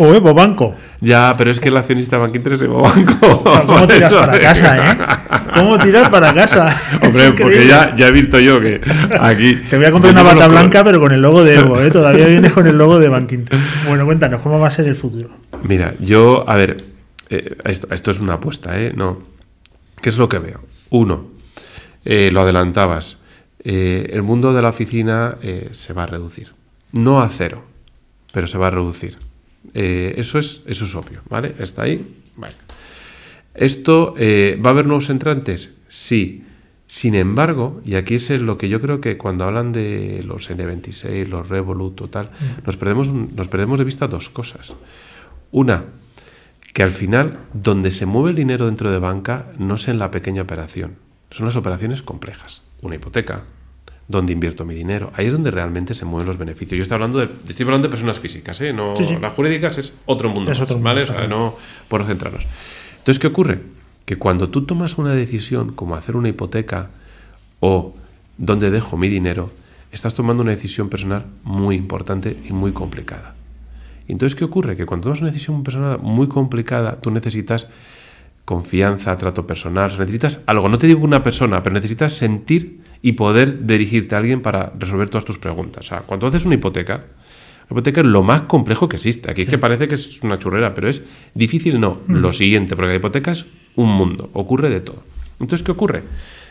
[0.00, 0.76] O Evo Banco.
[1.00, 3.42] Ya, pero es que el accionista de Bank Inter es Evo Banco.
[3.66, 4.96] ¿Cómo tiras para casa, eh?
[5.54, 6.76] ¿Cómo tiras para casa?
[7.02, 8.80] Hombre, porque ya, ya he visto yo que
[9.20, 9.56] aquí.
[9.68, 11.90] Te voy a comprar una bata blanca, pero con el logo de Evo, ¿eh?
[11.90, 13.58] Todavía vienes con el logo de Bank Inter.
[13.88, 15.30] Bueno, cuéntanos, ¿cómo va a ser el futuro?
[15.64, 16.76] Mira, yo, a ver,
[17.30, 18.92] eh, esto, esto es una apuesta, ¿eh?
[18.94, 19.20] No.
[20.00, 20.60] ¿Qué es lo que veo?
[20.90, 21.26] Uno,
[22.04, 23.18] eh, lo adelantabas,
[23.64, 26.52] eh, el mundo de la oficina eh, se va a reducir.
[26.92, 27.64] No a cero,
[28.32, 29.18] pero se va a reducir.
[29.74, 31.54] Eso, es, eso es obvio, ¿vale?
[31.58, 32.16] ¿Está ahí?
[32.36, 32.54] Vale.
[33.54, 35.74] ¿Esto va a haber nuevos entrantes?
[35.88, 36.44] Sí.
[36.86, 41.26] Sin embargo, y aquí es lo que yo creo que cuando hablan de los N26,
[41.26, 42.30] los Revolut o tal,
[42.64, 44.72] nos, perdemos, nos perdemos de vista dos cosas.
[45.52, 45.84] Una,
[46.72, 50.10] que al final, donde se mueve el dinero dentro de banca no es en la
[50.10, 50.96] pequeña operación,
[51.30, 52.62] son las operaciones complejas.
[52.82, 53.44] Una hipoteca,
[54.08, 56.76] donde invierto mi dinero, ahí es donde realmente se mueven los beneficios.
[56.78, 58.72] Yo estoy hablando de, estoy hablando de personas físicas, ¿eh?
[58.72, 59.16] no, Sí, sí.
[59.20, 61.02] las jurídicas es otro mundo, Es más, otro mundo, ¿vale?
[61.02, 61.56] O sea, no
[61.88, 62.46] por centrarnos.
[62.98, 63.60] Entonces, ¿qué ocurre?
[64.06, 66.90] Que cuando tú tomas una decisión como hacer una hipoteca
[67.60, 67.94] o
[68.38, 69.50] dónde dejo mi dinero,
[69.92, 73.34] estás tomando una decisión personal muy importante y muy complicada.
[74.06, 74.76] Entonces, ¿qué ocurre?
[74.76, 77.68] Que cuando tomas una decisión personal muy complicada, tú necesitas
[78.48, 82.80] confianza, trato personal, o sea, necesitas algo, no te digo una persona, pero necesitas sentir
[83.02, 85.84] y poder dirigirte a alguien para resolver todas tus preguntas.
[85.84, 89.30] O sea, cuando haces una hipoteca, la hipoteca es lo más complejo que existe.
[89.30, 91.02] Aquí es que parece que es una churrera, pero es
[91.34, 92.00] difícil no.
[92.08, 93.44] Lo siguiente, porque la hipoteca es
[93.76, 95.02] un mundo, ocurre de todo.
[95.40, 96.04] Entonces, ¿qué ocurre?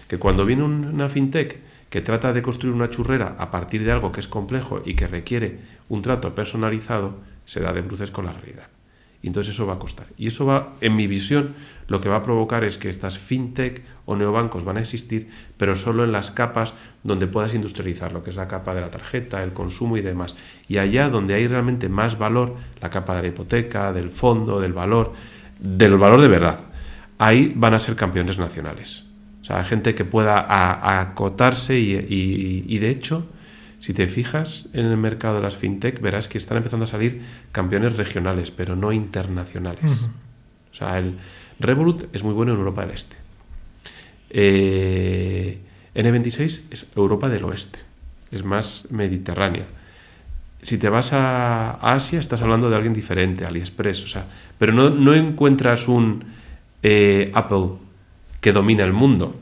[0.07, 1.57] Que cuando viene un- una fintech
[1.89, 5.07] que trata de construir una churrera a partir de algo que es complejo y que
[5.07, 5.57] requiere
[5.89, 8.67] un trato personalizado, se da de bruces con la realidad.
[9.27, 10.07] Entonces eso va a costar.
[10.17, 11.55] Y eso va, en mi visión,
[11.87, 15.75] lo que va a provocar es que estas fintech o neobancos van a existir, pero
[15.75, 19.43] solo en las capas donde puedas industrializar, lo que es la capa de la tarjeta,
[19.43, 20.35] el consumo y demás.
[20.67, 24.73] Y allá donde hay realmente más valor, la capa de la hipoteca, del fondo, del
[24.73, 25.13] valor,
[25.59, 26.59] del valor de verdad,
[27.17, 29.05] ahí van a ser campeones nacionales.
[29.41, 30.45] O sea, gente que pueda
[30.99, 33.27] acotarse y, de hecho,
[33.79, 37.21] si te fijas en el mercado de las fintech, verás que están empezando a salir
[37.51, 40.09] campeones regionales, pero no internacionales.
[40.71, 41.17] O sea, el
[41.59, 43.15] Revolut es muy bueno en Europa del Este.
[44.29, 45.59] Eh,
[45.95, 47.79] N26 es Europa del Oeste,
[48.31, 49.65] es más mediterránea.
[50.61, 54.25] Si te vas a Asia, estás hablando de alguien diferente, AliExpress, o sea,
[54.57, 56.25] pero no, no encuentras un
[56.83, 57.77] eh, Apple
[58.41, 59.39] que domina el mundo.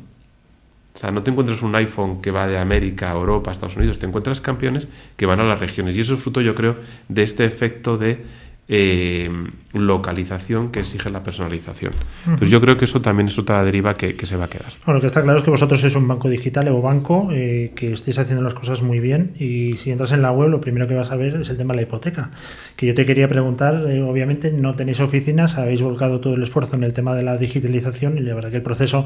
[0.95, 3.75] O sea, no te encuentras un iPhone que va de América a Europa, a Estados
[3.75, 4.87] Unidos, te encuentras campeones
[5.17, 5.95] que van a las regiones.
[5.97, 6.77] Y eso es fruto, yo creo,
[7.09, 8.23] de este efecto de
[8.67, 9.29] eh,
[9.73, 11.93] localización que exige la personalización.
[12.23, 14.71] Entonces yo creo que eso también es otra deriva que, que se va a quedar.
[14.85, 17.73] Bueno, lo que está claro es que vosotros sois un banco digital, Evo Banco, eh,
[17.75, 20.87] que estáis haciendo las cosas muy bien y si entras en la web lo primero
[20.87, 22.31] que vas a ver es el tema de la hipoteca.
[22.75, 26.75] Que yo te quería preguntar, eh, obviamente no tenéis oficinas, habéis volcado todo el esfuerzo
[26.75, 29.05] en el tema de la digitalización y la verdad que el proceso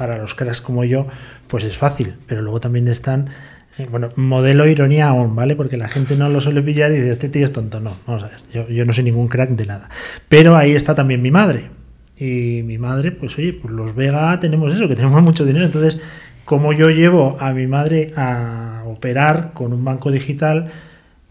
[0.00, 1.08] para los cracks como yo,
[1.46, 3.28] pues es fácil, pero luego también están,
[3.76, 5.56] eh, bueno, modelo ironía aún, ¿vale?
[5.56, 8.22] Porque la gente no lo suele pillar y dice, este tío es tonto, no, vamos
[8.22, 9.90] a ver, yo, no soy ningún crack de nada.
[10.26, 11.68] Pero ahí está también mi madre.
[12.16, 16.00] Y mi madre, pues oye, pues los Vega tenemos eso, que tenemos mucho dinero, entonces,
[16.46, 20.72] como yo llevo a mi madre a operar con un banco digital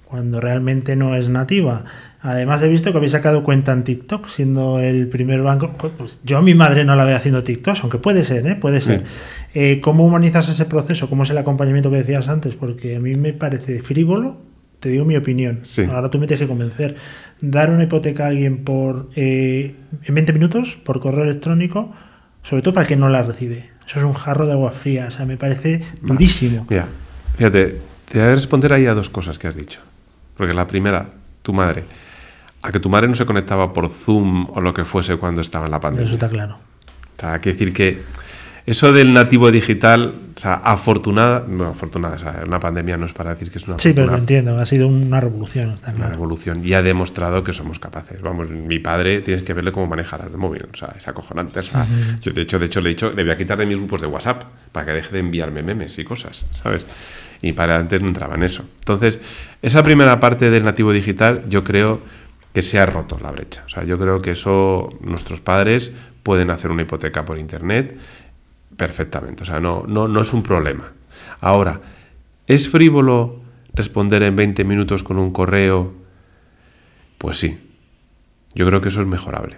[0.05, 1.85] cuando realmente no es nativa?
[2.21, 5.71] Además he visto que habéis sacado cuenta en TikTok, siendo el primer banco.
[5.97, 8.55] Pues yo a mi madre no la veo haciendo TikTok, aunque puede ser, ¿eh?
[8.55, 9.05] Puede ser.
[9.53, 11.09] Eh, ¿Cómo humanizas ese proceso?
[11.09, 12.55] ¿Cómo es el acompañamiento que decías antes?
[12.55, 14.37] Porque a mí me parece frívolo,
[14.81, 15.61] te digo mi opinión.
[15.63, 15.83] Sí.
[15.83, 16.97] Ahora tú me tienes que convencer.
[17.39, 21.93] Dar una hipoteca a alguien por eh, en 20 minutos, por correo electrónico,
[22.43, 23.69] sobre todo para el que no la recibe.
[23.87, 26.67] Eso es un jarro de agua fría, o sea, me parece durísimo.
[26.69, 26.85] Mira,
[27.37, 27.77] fíjate,
[28.11, 29.79] te voy a responder ahí a dos cosas que has dicho.
[30.35, 31.09] Porque la primera,
[31.41, 31.83] tu madre.
[32.61, 35.65] A que tu madre no se conectaba por Zoom o lo que fuese cuando estaba
[35.65, 36.05] en la pandemia.
[36.05, 36.55] Eso está claro.
[36.55, 38.01] O sea, hay que decir que
[38.69, 43.13] eso del nativo digital, o sea, afortunada, no afortunada, o sea, una pandemia no es
[43.13, 45.97] para decir que es una Sí, pero lo entiendo, ha sido una revolución, está una
[45.97, 46.11] claro.
[46.11, 48.21] revolución y ha demostrado que somos capaces.
[48.21, 51.61] Vamos, mi padre tienes que verle cómo maneja el móvil, o sea, es acojonante.
[51.61, 51.87] o sea,
[52.21, 54.01] Yo de hecho, de hecho le he dicho, le voy a quitar de mis grupos
[54.01, 56.85] de WhatsApp para que deje de enviarme memes y cosas, ¿sabes?
[57.41, 58.65] Y para antes no entraba en eso.
[58.81, 59.19] Entonces,
[59.63, 62.01] esa primera parte del nativo digital, yo creo
[62.53, 63.63] que se ha roto la brecha.
[63.65, 65.91] O sea, yo creo que eso nuestros padres
[66.23, 67.97] pueden hacer una hipoteca por internet
[68.75, 69.43] perfectamente.
[69.43, 70.91] O sea, no, no, no es un problema.
[71.41, 71.81] Ahora,
[72.47, 73.41] ¿es frívolo
[73.73, 75.93] responder en 20 minutos con un correo?
[77.17, 77.57] Pues sí.
[78.55, 79.57] Yo creo que eso es mejorable.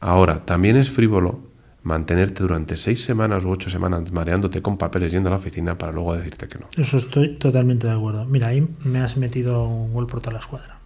[0.00, 1.40] Ahora, también es frívolo
[1.82, 5.92] mantenerte durante seis semanas u ocho semanas mareándote con papeles yendo a la oficina para
[5.92, 6.68] luego decirte que no.
[6.76, 8.24] Eso estoy totalmente de acuerdo.
[8.26, 10.79] Mira, ahí me has metido un gol por toda la escuadra.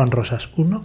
[0.00, 0.84] Juan Rosas 1.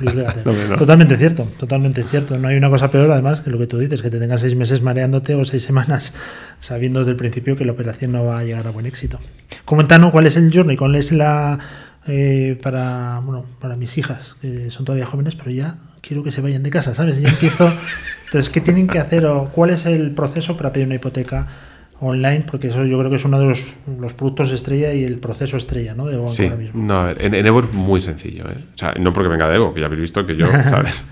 [0.00, 0.42] Luis Vega cero.
[0.46, 0.76] No, hombre, no.
[0.76, 2.36] Totalmente cierto, totalmente cierto.
[2.38, 4.56] No hay una cosa peor, además, que lo que tú dices, que te tengas seis
[4.56, 6.12] meses mareándote o seis semanas
[6.60, 9.20] sabiendo desde el principio que la operación no va a llegar a buen éxito.
[9.64, 11.60] Coméntanos cuál es el journey, cuál es la.
[12.08, 16.40] eh, para, bueno, para mis hijas, que son todavía jóvenes, pero ya quiero que se
[16.40, 17.20] vayan de casa, ¿sabes?
[17.20, 17.72] Ya empiezo.
[18.26, 21.46] Entonces, ¿qué tienen que hacer o cuál es el proceso para pedir una hipoteca
[22.06, 22.44] online?
[22.50, 25.56] Porque eso yo creo que es uno de los, los productos estrella y el proceso
[25.56, 26.06] estrella, ¿no?
[26.06, 26.84] De banco Sí, ahora mismo.
[26.84, 28.56] no, a ver, en, en Evo es muy sencillo, ¿eh?
[28.74, 31.04] O sea, no porque venga de Evo, que ya habéis visto que yo, ¿sabes?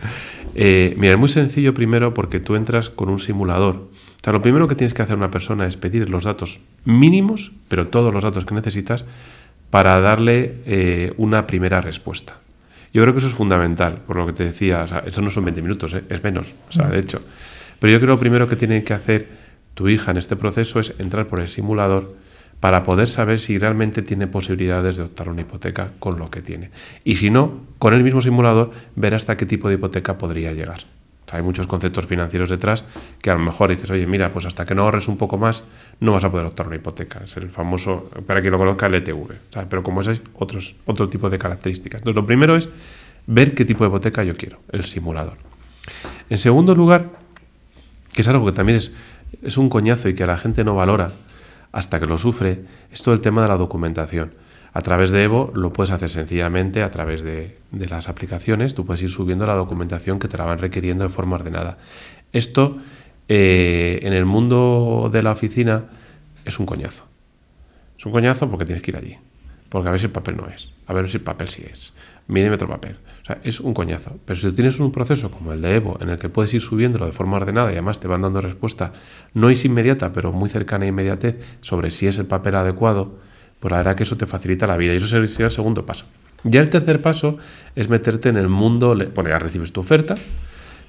[0.55, 3.77] Eh, mira, es muy sencillo primero porque tú entras con un simulador.
[3.77, 7.53] O sea, lo primero que tienes que hacer una persona es pedir los datos mínimos,
[7.69, 9.05] pero todos los datos que necesitas,
[9.71, 12.37] para darle eh, una primera respuesta.
[12.93, 15.31] Yo creo que eso es fundamental, por lo que te decía, o sea, eso no
[15.31, 16.03] son 20 minutos, ¿eh?
[16.11, 17.23] es menos, o sea, de hecho.
[17.79, 19.40] Pero yo creo que lo primero que tiene que hacer
[19.81, 22.15] tu hija en este proceso es entrar por el simulador
[22.61, 26.71] para poder saber si realmente tiene posibilidades de optar una hipoteca con lo que tiene.
[27.03, 30.81] Y si no, con el mismo simulador, ver hasta qué tipo de hipoteca podría llegar.
[31.31, 32.85] Hay muchos conceptos financieros detrás
[33.23, 35.65] que a lo mejor dices, oye, mira, pues hasta que no ahorres un poco más,
[35.99, 37.25] no vas a poder optar una hipoteca.
[37.25, 39.33] Es el famoso, para quien lo conozca, el ETV.
[39.67, 42.03] Pero como hay otros, otro tipo de características.
[42.03, 42.69] Entonces, lo primero es
[43.27, 45.39] ver qué tipo de hipoteca yo quiero, el simulador.
[46.29, 47.19] En segundo lugar,
[48.13, 48.93] que es algo que también es,
[49.43, 51.13] es un coñazo y que la gente no valora
[51.73, 54.33] hasta que lo sufre, es todo el tema de la documentación.
[54.73, 59.03] A través de Evo lo puedes hacer sencillamente a través de, las aplicaciones, tú puedes
[59.03, 61.79] ir subiendo la documentación que te la van requiriendo de forma ordenada.
[62.33, 62.79] Esto
[63.29, 65.85] eh, en el mundo de la oficina
[66.45, 67.05] es un coñazo.
[67.99, 69.17] Es un coñazo porque tienes que ir allí.
[69.69, 70.71] Porque a ver si el papel no es.
[70.87, 71.93] A ver si el papel sí es.
[72.29, 72.97] Mídeme otro papel.
[73.45, 74.19] Es un coñazo.
[74.25, 77.07] Pero si tienes un proceso como el de Evo, en el que puedes ir subiéndolo
[77.07, 78.93] de forma ordenada y además te van dando respuesta,
[79.35, 83.19] no es inmediata, pero muy cercana a inmediatez, sobre si es el papel adecuado,
[83.61, 84.95] pues la verdad que eso te facilita la vida.
[84.95, 86.07] Y eso sería el segundo paso.
[86.45, 87.39] Ya el tercer paso
[87.77, 88.97] es meterte en el mundo.
[89.15, 90.15] Bueno, ya recibes tu oferta,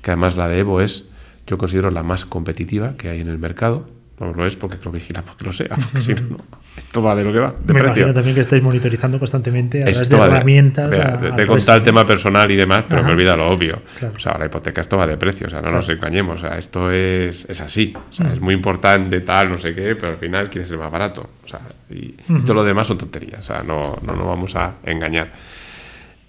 [0.02, 1.10] que además la de Evo es,
[1.48, 3.90] yo considero la más competitiva que hay en el mercado.
[4.22, 6.38] Vamos, lo es porque lo vigilamos que lo sea, porque si no, no,
[6.78, 7.86] esto va de lo que va, de Me precio.
[7.88, 10.92] imagino también que estáis monitorizando constantemente a través de herramientas.
[10.92, 11.54] de, a- de- al de resto.
[11.54, 13.08] contar el tema personal y demás, pero Ajá.
[13.08, 13.82] me olvida lo obvio.
[13.98, 14.14] Claro.
[14.16, 16.58] O sea, la hipoteca esto va de precio, o sea, no nos engañemos, o sea,
[16.60, 17.94] esto es, es así.
[18.10, 20.92] O sea, es muy importante, tal, no sé qué, pero al final quieres el más
[20.92, 21.30] barato.
[21.44, 21.60] O sea,
[21.90, 25.32] y, y todo lo demás son tonterías, o sea, no, no nos vamos a engañar.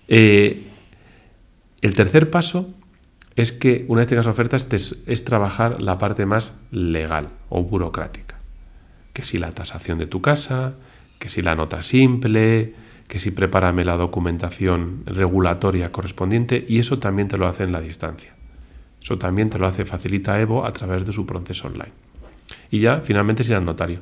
[0.09, 0.62] Eh,
[1.82, 2.70] el tercer paso
[3.37, 8.37] es que una vez tengas ofertas es, es trabajar la parte más legal o burocrática.
[9.12, 10.74] Que si la tasación de tu casa,
[11.18, 12.74] que si la nota simple,
[13.09, 17.80] que si prepárame la documentación regulatoria correspondiente y eso también te lo hace en la
[17.80, 18.35] distancia.
[19.03, 21.93] Eso también te lo hace, facilita Evo a través de su proceso online.
[22.70, 24.01] Y ya finalmente será el notario,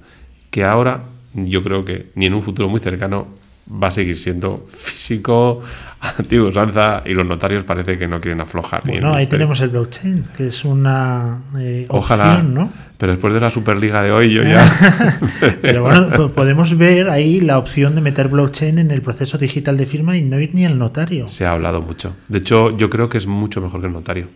[0.50, 1.04] que ahora
[1.34, 3.28] yo creo que ni en un futuro muy cercano
[3.70, 5.62] va a seguir siendo físico,
[6.00, 8.82] antiguo usanza, y los notarios parece que no quieren aflojar.
[8.86, 12.72] Bueno, ahí tenemos el blockchain, que es una eh, Ojalá, opción, ¿no?
[12.98, 14.62] pero después de la Superliga de hoy yo ya...
[15.62, 19.76] Pero bueno, po- podemos ver ahí la opción de meter blockchain en el proceso digital
[19.78, 21.26] de firma y no ir ni al notario.
[21.28, 22.14] Se ha hablado mucho.
[22.28, 24.28] De hecho, yo creo que es mucho mejor que el notario.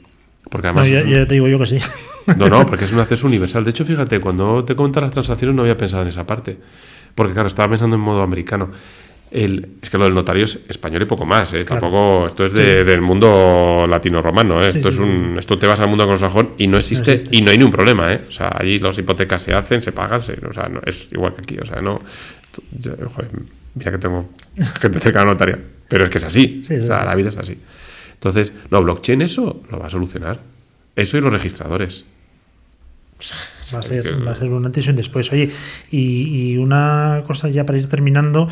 [0.50, 0.88] Porque No, además...
[0.88, 1.78] yo, un- yo te digo yo que sí.
[2.38, 3.64] No, no, porque es un acceso universal.
[3.64, 6.56] De hecho, fíjate, cuando te comentas las transacciones no había pensado en esa parte.
[7.14, 8.70] Porque, claro, estaba pensando en modo americano.
[9.30, 11.64] El, es que lo del notario es español y poco más, ¿eh?
[11.64, 11.80] Claro.
[11.80, 14.70] Tampoco, esto es de- del mundo latino-romano, ¿eh?
[14.70, 17.12] Sí, esto, sí, es un, esto te vas al mundo anglosajón y no existe, No
[17.14, 17.36] existe.
[17.36, 18.20] y no hay ni un problema, ¿eh?
[18.28, 21.34] O sea, allí las hipotecas se hacen, se pagan, se- o sea, no, es igual
[21.34, 21.98] que aquí, o sea, no...
[22.78, 23.30] yo- joder,
[23.74, 24.28] mira que tengo
[24.80, 25.58] gente cerca de la notaria,
[25.88, 27.58] pero es que es así, Sí, o sea, la vida es así.
[28.12, 30.40] Entonces, no, blockchain eso lo va a solucionar.
[30.94, 32.04] Eso y los registradores.
[33.74, 35.32] Va a ser, que- va a ser un antes y un después.
[35.32, 35.50] Oye,
[35.90, 38.48] y, y una cosa ya para ir terminando,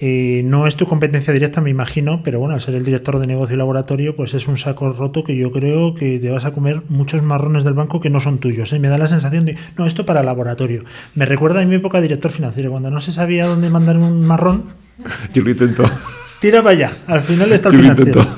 [0.00, 3.26] eh, no es tu competencia directa, me imagino, pero bueno, al ser el director de
[3.26, 6.52] negocio y laboratorio, pues es un saco roto que yo creo que te vas a
[6.52, 8.72] comer muchos marrones del banco que no son tuyos.
[8.72, 8.78] ¿eh?
[8.78, 10.84] Me da la sensación de, no, esto para laboratorio.
[11.14, 14.20] Me recuerda a mi época de director financiero, cuando no se sabía dónde mandar un
[14.26, 14.64] marrón,
[15.34, 15.90] Yo lo intento.
[16.40, 16.92] tira para allá.
[17.06, 18.26] Al final está el financiero.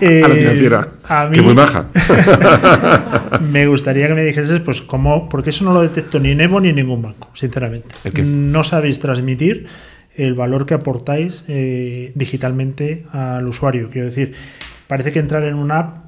[0.00, 0.88] Eh, a la financiera.
[1.06, 1.86] a mí- Que muy baja.
[3.42, 6.60] Me gustaría que me dijeses, pues, cómo, porque eso no lo detecto ni en Evo
[6.60, 7.94] ni en ningún banco, sinceramente.
[8.22, 9.66] No sabéis transmitir
[10.16, 13.88] el valor que aportáis eh, digitalmente al usuario.
[13.90, 14.34] Quiero decir,
[14.86, 16.04] parece que entrar en una app,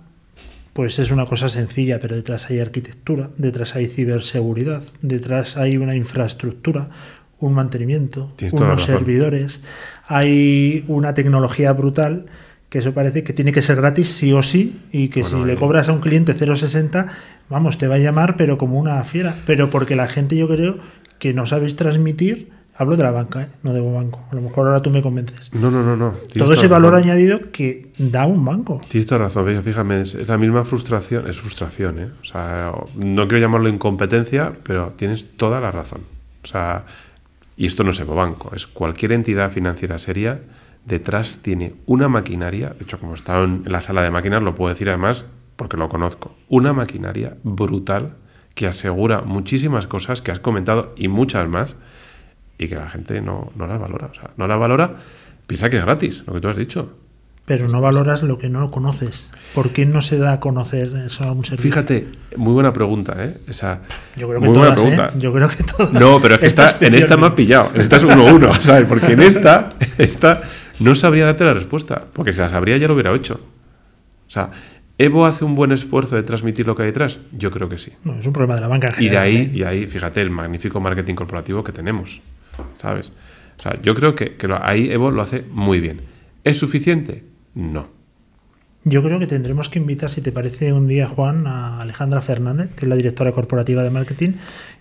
[0.73, 5.95] pues es una cosa sencilla, pero detrás hay arquitectura, detrás hay ciberseguridad, detrás hay una
[5.95, 6.89] infraestructura,
[7.39, 9.61] un mantenimiento, Tienes unos servidores,
[10.07, 12.27] hay una tecnología brutal
[12.73, 15.45] que eso parece que tiene que ser gratis sí o sí y que Bueno, si
[15.45, 17.07] le cobras a un cliente 0,60,
[17.51, 19.37] vamos, te va a llamar pero como una fiera.
[19.45, 20.79] Pero porque la gente yo creo
[21.19, 23.49] que no sabéis transmitir, hablo de la banca, ¿eh?
[23.63, 25.53] no de un banco, a lo mejor ahora tú me convences.
[25.55, 26.15] No, no, no, no.
[26.37, 27.11] Todo ese valor razón.
[27.11, 28.81] añadido que da un banco.
[28.89, 32.09] Tienes toda razón, fíjame, es, la misma frustración, es frustración, ¿eh?
[32.21, 36.03] O sea, no quiero llamarlo incompetencia, pero tienes toda la razón.
[36.43, 36.85] O sea,
[37.57, 40.41] y esto no es banco, es cualquier entidad financiera seria,
[40.85, 44.55] detrás tiene una maquinaria, de hecho, como he estado en la sala de máquinas, lo
[44.55, 45.25] puedo decir además
[45.57, 48.17] porque lo conozco, una maquinaria brutal
[48.55, 51.75] que asegura muchísimas cosas que has comentado y muchas más,
[52.63, 54.07] y que la gente no, no las valora.
[54.07, 54.97] O sea, no las valora,
[55.47, 56.97] piensa que es gratis, lo que tú has dicho.
[57.45, 59.33] Pero no valoras lo que no conoces.
[59.53, 61.73] ¿Por qué no se da a conocer eso a un servicio?
[61.73, 62.07] Fíjate,
[62.37, 63.39] muy buena pregunta, ¿eh?
[63.49, 63.81] Esa,
[64.17, 64.97] Yo creo que muy buena todas, ¿eh?
[64.97, 65.19] pregunta.
[65.19, 65.93] Yo creo que todas.
[65.93, 67.71] No, pero es que esta, en esta me has pillado.
[67.75, 68.87] En esta es 1-1, ¿sabes?
[68.87, 70.43] Porque en esta, esta
[70.79, 72.05] no sabría darte la respuesta.
[72.13, 73.41] Porque si la sabría ya lo hubiera hecho.
[74.29, 74.51] O sea,
[74.99, 77.19] ¿Evo hace un buen esfuerzo de transmitir lo que hay detrás?
[77.33, 77.93] Yo creo que sí.
[78.05, 79.25] No, es un problema de la banca en Y de general.
[79.25, 79.51] ahí, ¿eh?
[79.53, 82.21] y de ahí, fíjate, el magnífico marketing corporativo que tenemos.
[82.77, 83.13] ¿Sabes?
[83.59, 86.01] O sea, yo creo que, que lo- ahí Evo lo hace muy bien.
[86.45, 87.25] ¿Es suficiente?
[87.55, 87.89] No.
[88.85, 92.71] Yo creo que tendremos que invitar, si te parece, un día, Juan, a Alejandra Fernández,
[92.75, 94.31] que es la directora corporativa de marketing,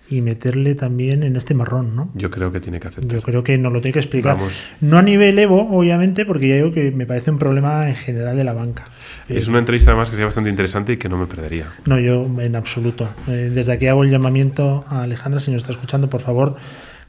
[0.09, 2.09] y meterle también en este marrón, ¿no?
[2.15, 3.11] Yo creo que tiene que aceptar.
[3.11, 4.35] Yo creo que nos lo tiene que explicar.
[4.37, 4.59] Vamos.
[4.81, 8.35] No a nivel Evo, obviamente, porque ya digo que me parece un problema en general
[8.35, 8.85] de la banca.
[9.29, 11.67] Es una entrevista además que sería bastante interesante y que no me perdería.
[11.85, 13.07] No, yo en absoluto.
[13.27, 16.57] Eh, desde aquí hago el llamamiento a Alejandra, si nos está escuchando, por favor,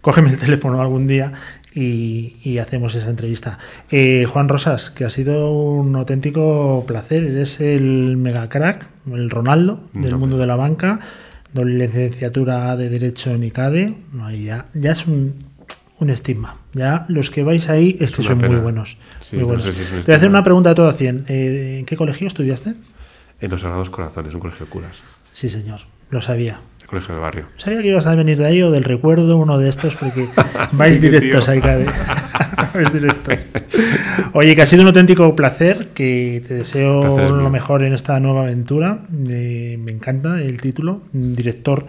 [0.03, 1.33] cógeme el teléfono algún día
[1.75, 3.59] y, y hacemos esa entrevista.
[3.91, 7.25] Eh, Juan Rosas, que ha sido un auténtico placer.
[7.25, 11.01] Eres el mega crack, el Ronaldo del No, mundo de la banca,
[11.55, 13.95] doble licenciatura de Derecho en ICADE.
[14.13, 15.35] No, ya, ya es un,
[15.99, 16.57] un estigma.
[16.75, 18.99] Ya los que vais ahí es, que son muy buenos.
[19.21, 19.65] Sí, muy no buenos.
[19.65, 21.25] sé si es un Te voy a hacer una pregunta de todo a 100.
[21.29, 22.75] Eh, ¿En qué colegio estudiaste?
[23.41, 24.99] En los Sagrados Corazones, un colegio de curas.
[25.33, 25.81] Sí, señor,
[26.11, 26.61] lo sabía.
[26.93, 27.47] El colegio de barrio.
[27.57, 30.29] Sabía que ibas a venir de ahí o del recuerdo, uno de estos, porque
[30.73, 31.87] vais directos ahí, Cade.
[32.75, 33.35] vais directos.
[34.35, 38.21] Oye, que ha sido un auténtico placer, que te deseo Placer lo mejor en esta
[38.21, 39.07] nueva aventura.
[39.27, 41.87] Eh, me encanta el título, director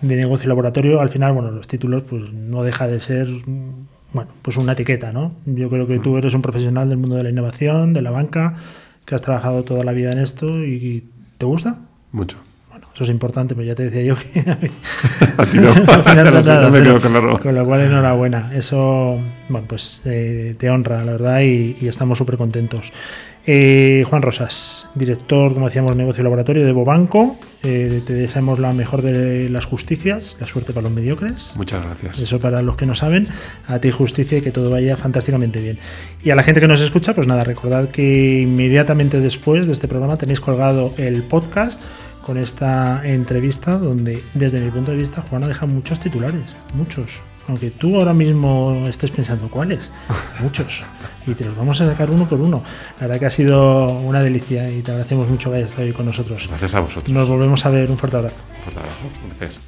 [0.00, 1.02] de negocio y laboratorio.
[1.02, 3.28] Al final, bueno, los títulos pues no deja de ser,
[4.14, 5.34] bueno, pues una etiqueta, ¿no?
[5.44, 8.56] Yo creo que tú eres un profesional del mundo de la innovación, de la banca,
[9.04, 11.04] que has trabajado toda la vida en esto y
[11.36, 11.80] ¿te gusta?
[12.12, 12.38] Mucho.
[12.98, 14.70] Eso es importante, pero ya te decía yo que a mí-
[15.38, 15.68] A ti no.
[15.86, 17.38] al final No no sé, nada, no me quedo con la ropa.
[17.38, 18.50] con lo cual enhorabuena.
[18.56, 22.92] Eso, bueno, pues eh, te honra, la verdad, y, y estamos súper contentos.
[23.50, 27.38] Eh, Juan Rosas, director, como decíamos, negocio y laboratorio de Bobanco.
[27.62, 31.52] Eh, te deseamos la mejor de las justicias, la suerte para los mediocres.
[31.54, 32.18] Muchas gracias.
[32.18, 33.26] Eso para los que no saben,
[33.68, 35.78] a ti justicia y que todo vaya fantásticamente bien.
[36.22, 39.86] Y a la gente que nos escucha, pues nada, recordad que inmediatamente después de este
[39.88, 41.80] programa tenéis colgado el podcast
[42.28, 47.20] con esta entrevista donde, desde mi punto de vista, Juana deja muchos titulares, muchos.
[47.46, 49.90] aunque tú ahora mismo estés pensando cuáles,
[50.40, 50.84] muchos,
[51.26, 52.62] y te los vamos a sacar uno por uno.
[53.00, 55.94] La verdad que ha sido una delicia y te agradecemos mucho que hayas estado hoy
[55.94, 56.46] con nosotros.
[56.48, 57.08] Gracias a vosotros.
[57.08, 58.36] Nos volvemos a ver, un fuerte abrazo.
[58.58, 58.98] Un fuerte abrazo.
[59.38, 59.60] Gracias.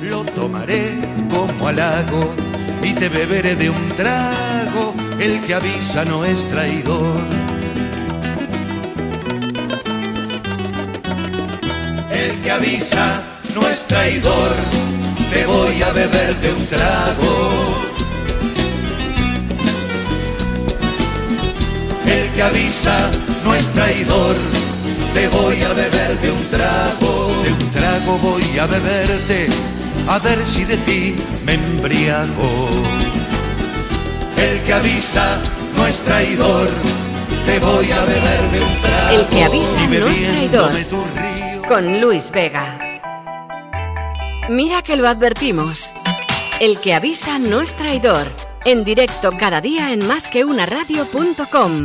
[0.00, 0.92] Lo tomaré
[1.28, 2.32] como halago
[2.84, 4.91] y te beberé de un trago.
[5.22, 7.22] El que avisa no es traidor.
[12.10, 13.22] El que avisa
[13.54, 14.50] no es traidor.
[15.32, 17.34] Te voy a beber de un trago.
[22.04, 23.08] El que avisa
[23.44, 24.34] no es traidor.
[25.14, 27.30] Te voy a beber de un trago.
[27.44, 29.46] De un trago voy a beberte.
[30.08, 31.14] A ver si de ti
[31.46, 33.01] me embriago.
[34.42, 35.40] El que avisa
[35.76, 36.68] no es traidor.
[37.46, 39.20] Te voy a beber de un trago.
[39.20, 41.68] El que avisa no es traidor.
[41.68, 42.76] Con Luis Vega.
[44.48, 45.86] Mira que lo advertimos.
[46.58, 48.26] El que avisa no es traidor.
[48.64, 51.84] En directo cada día en másqueunaradio.com.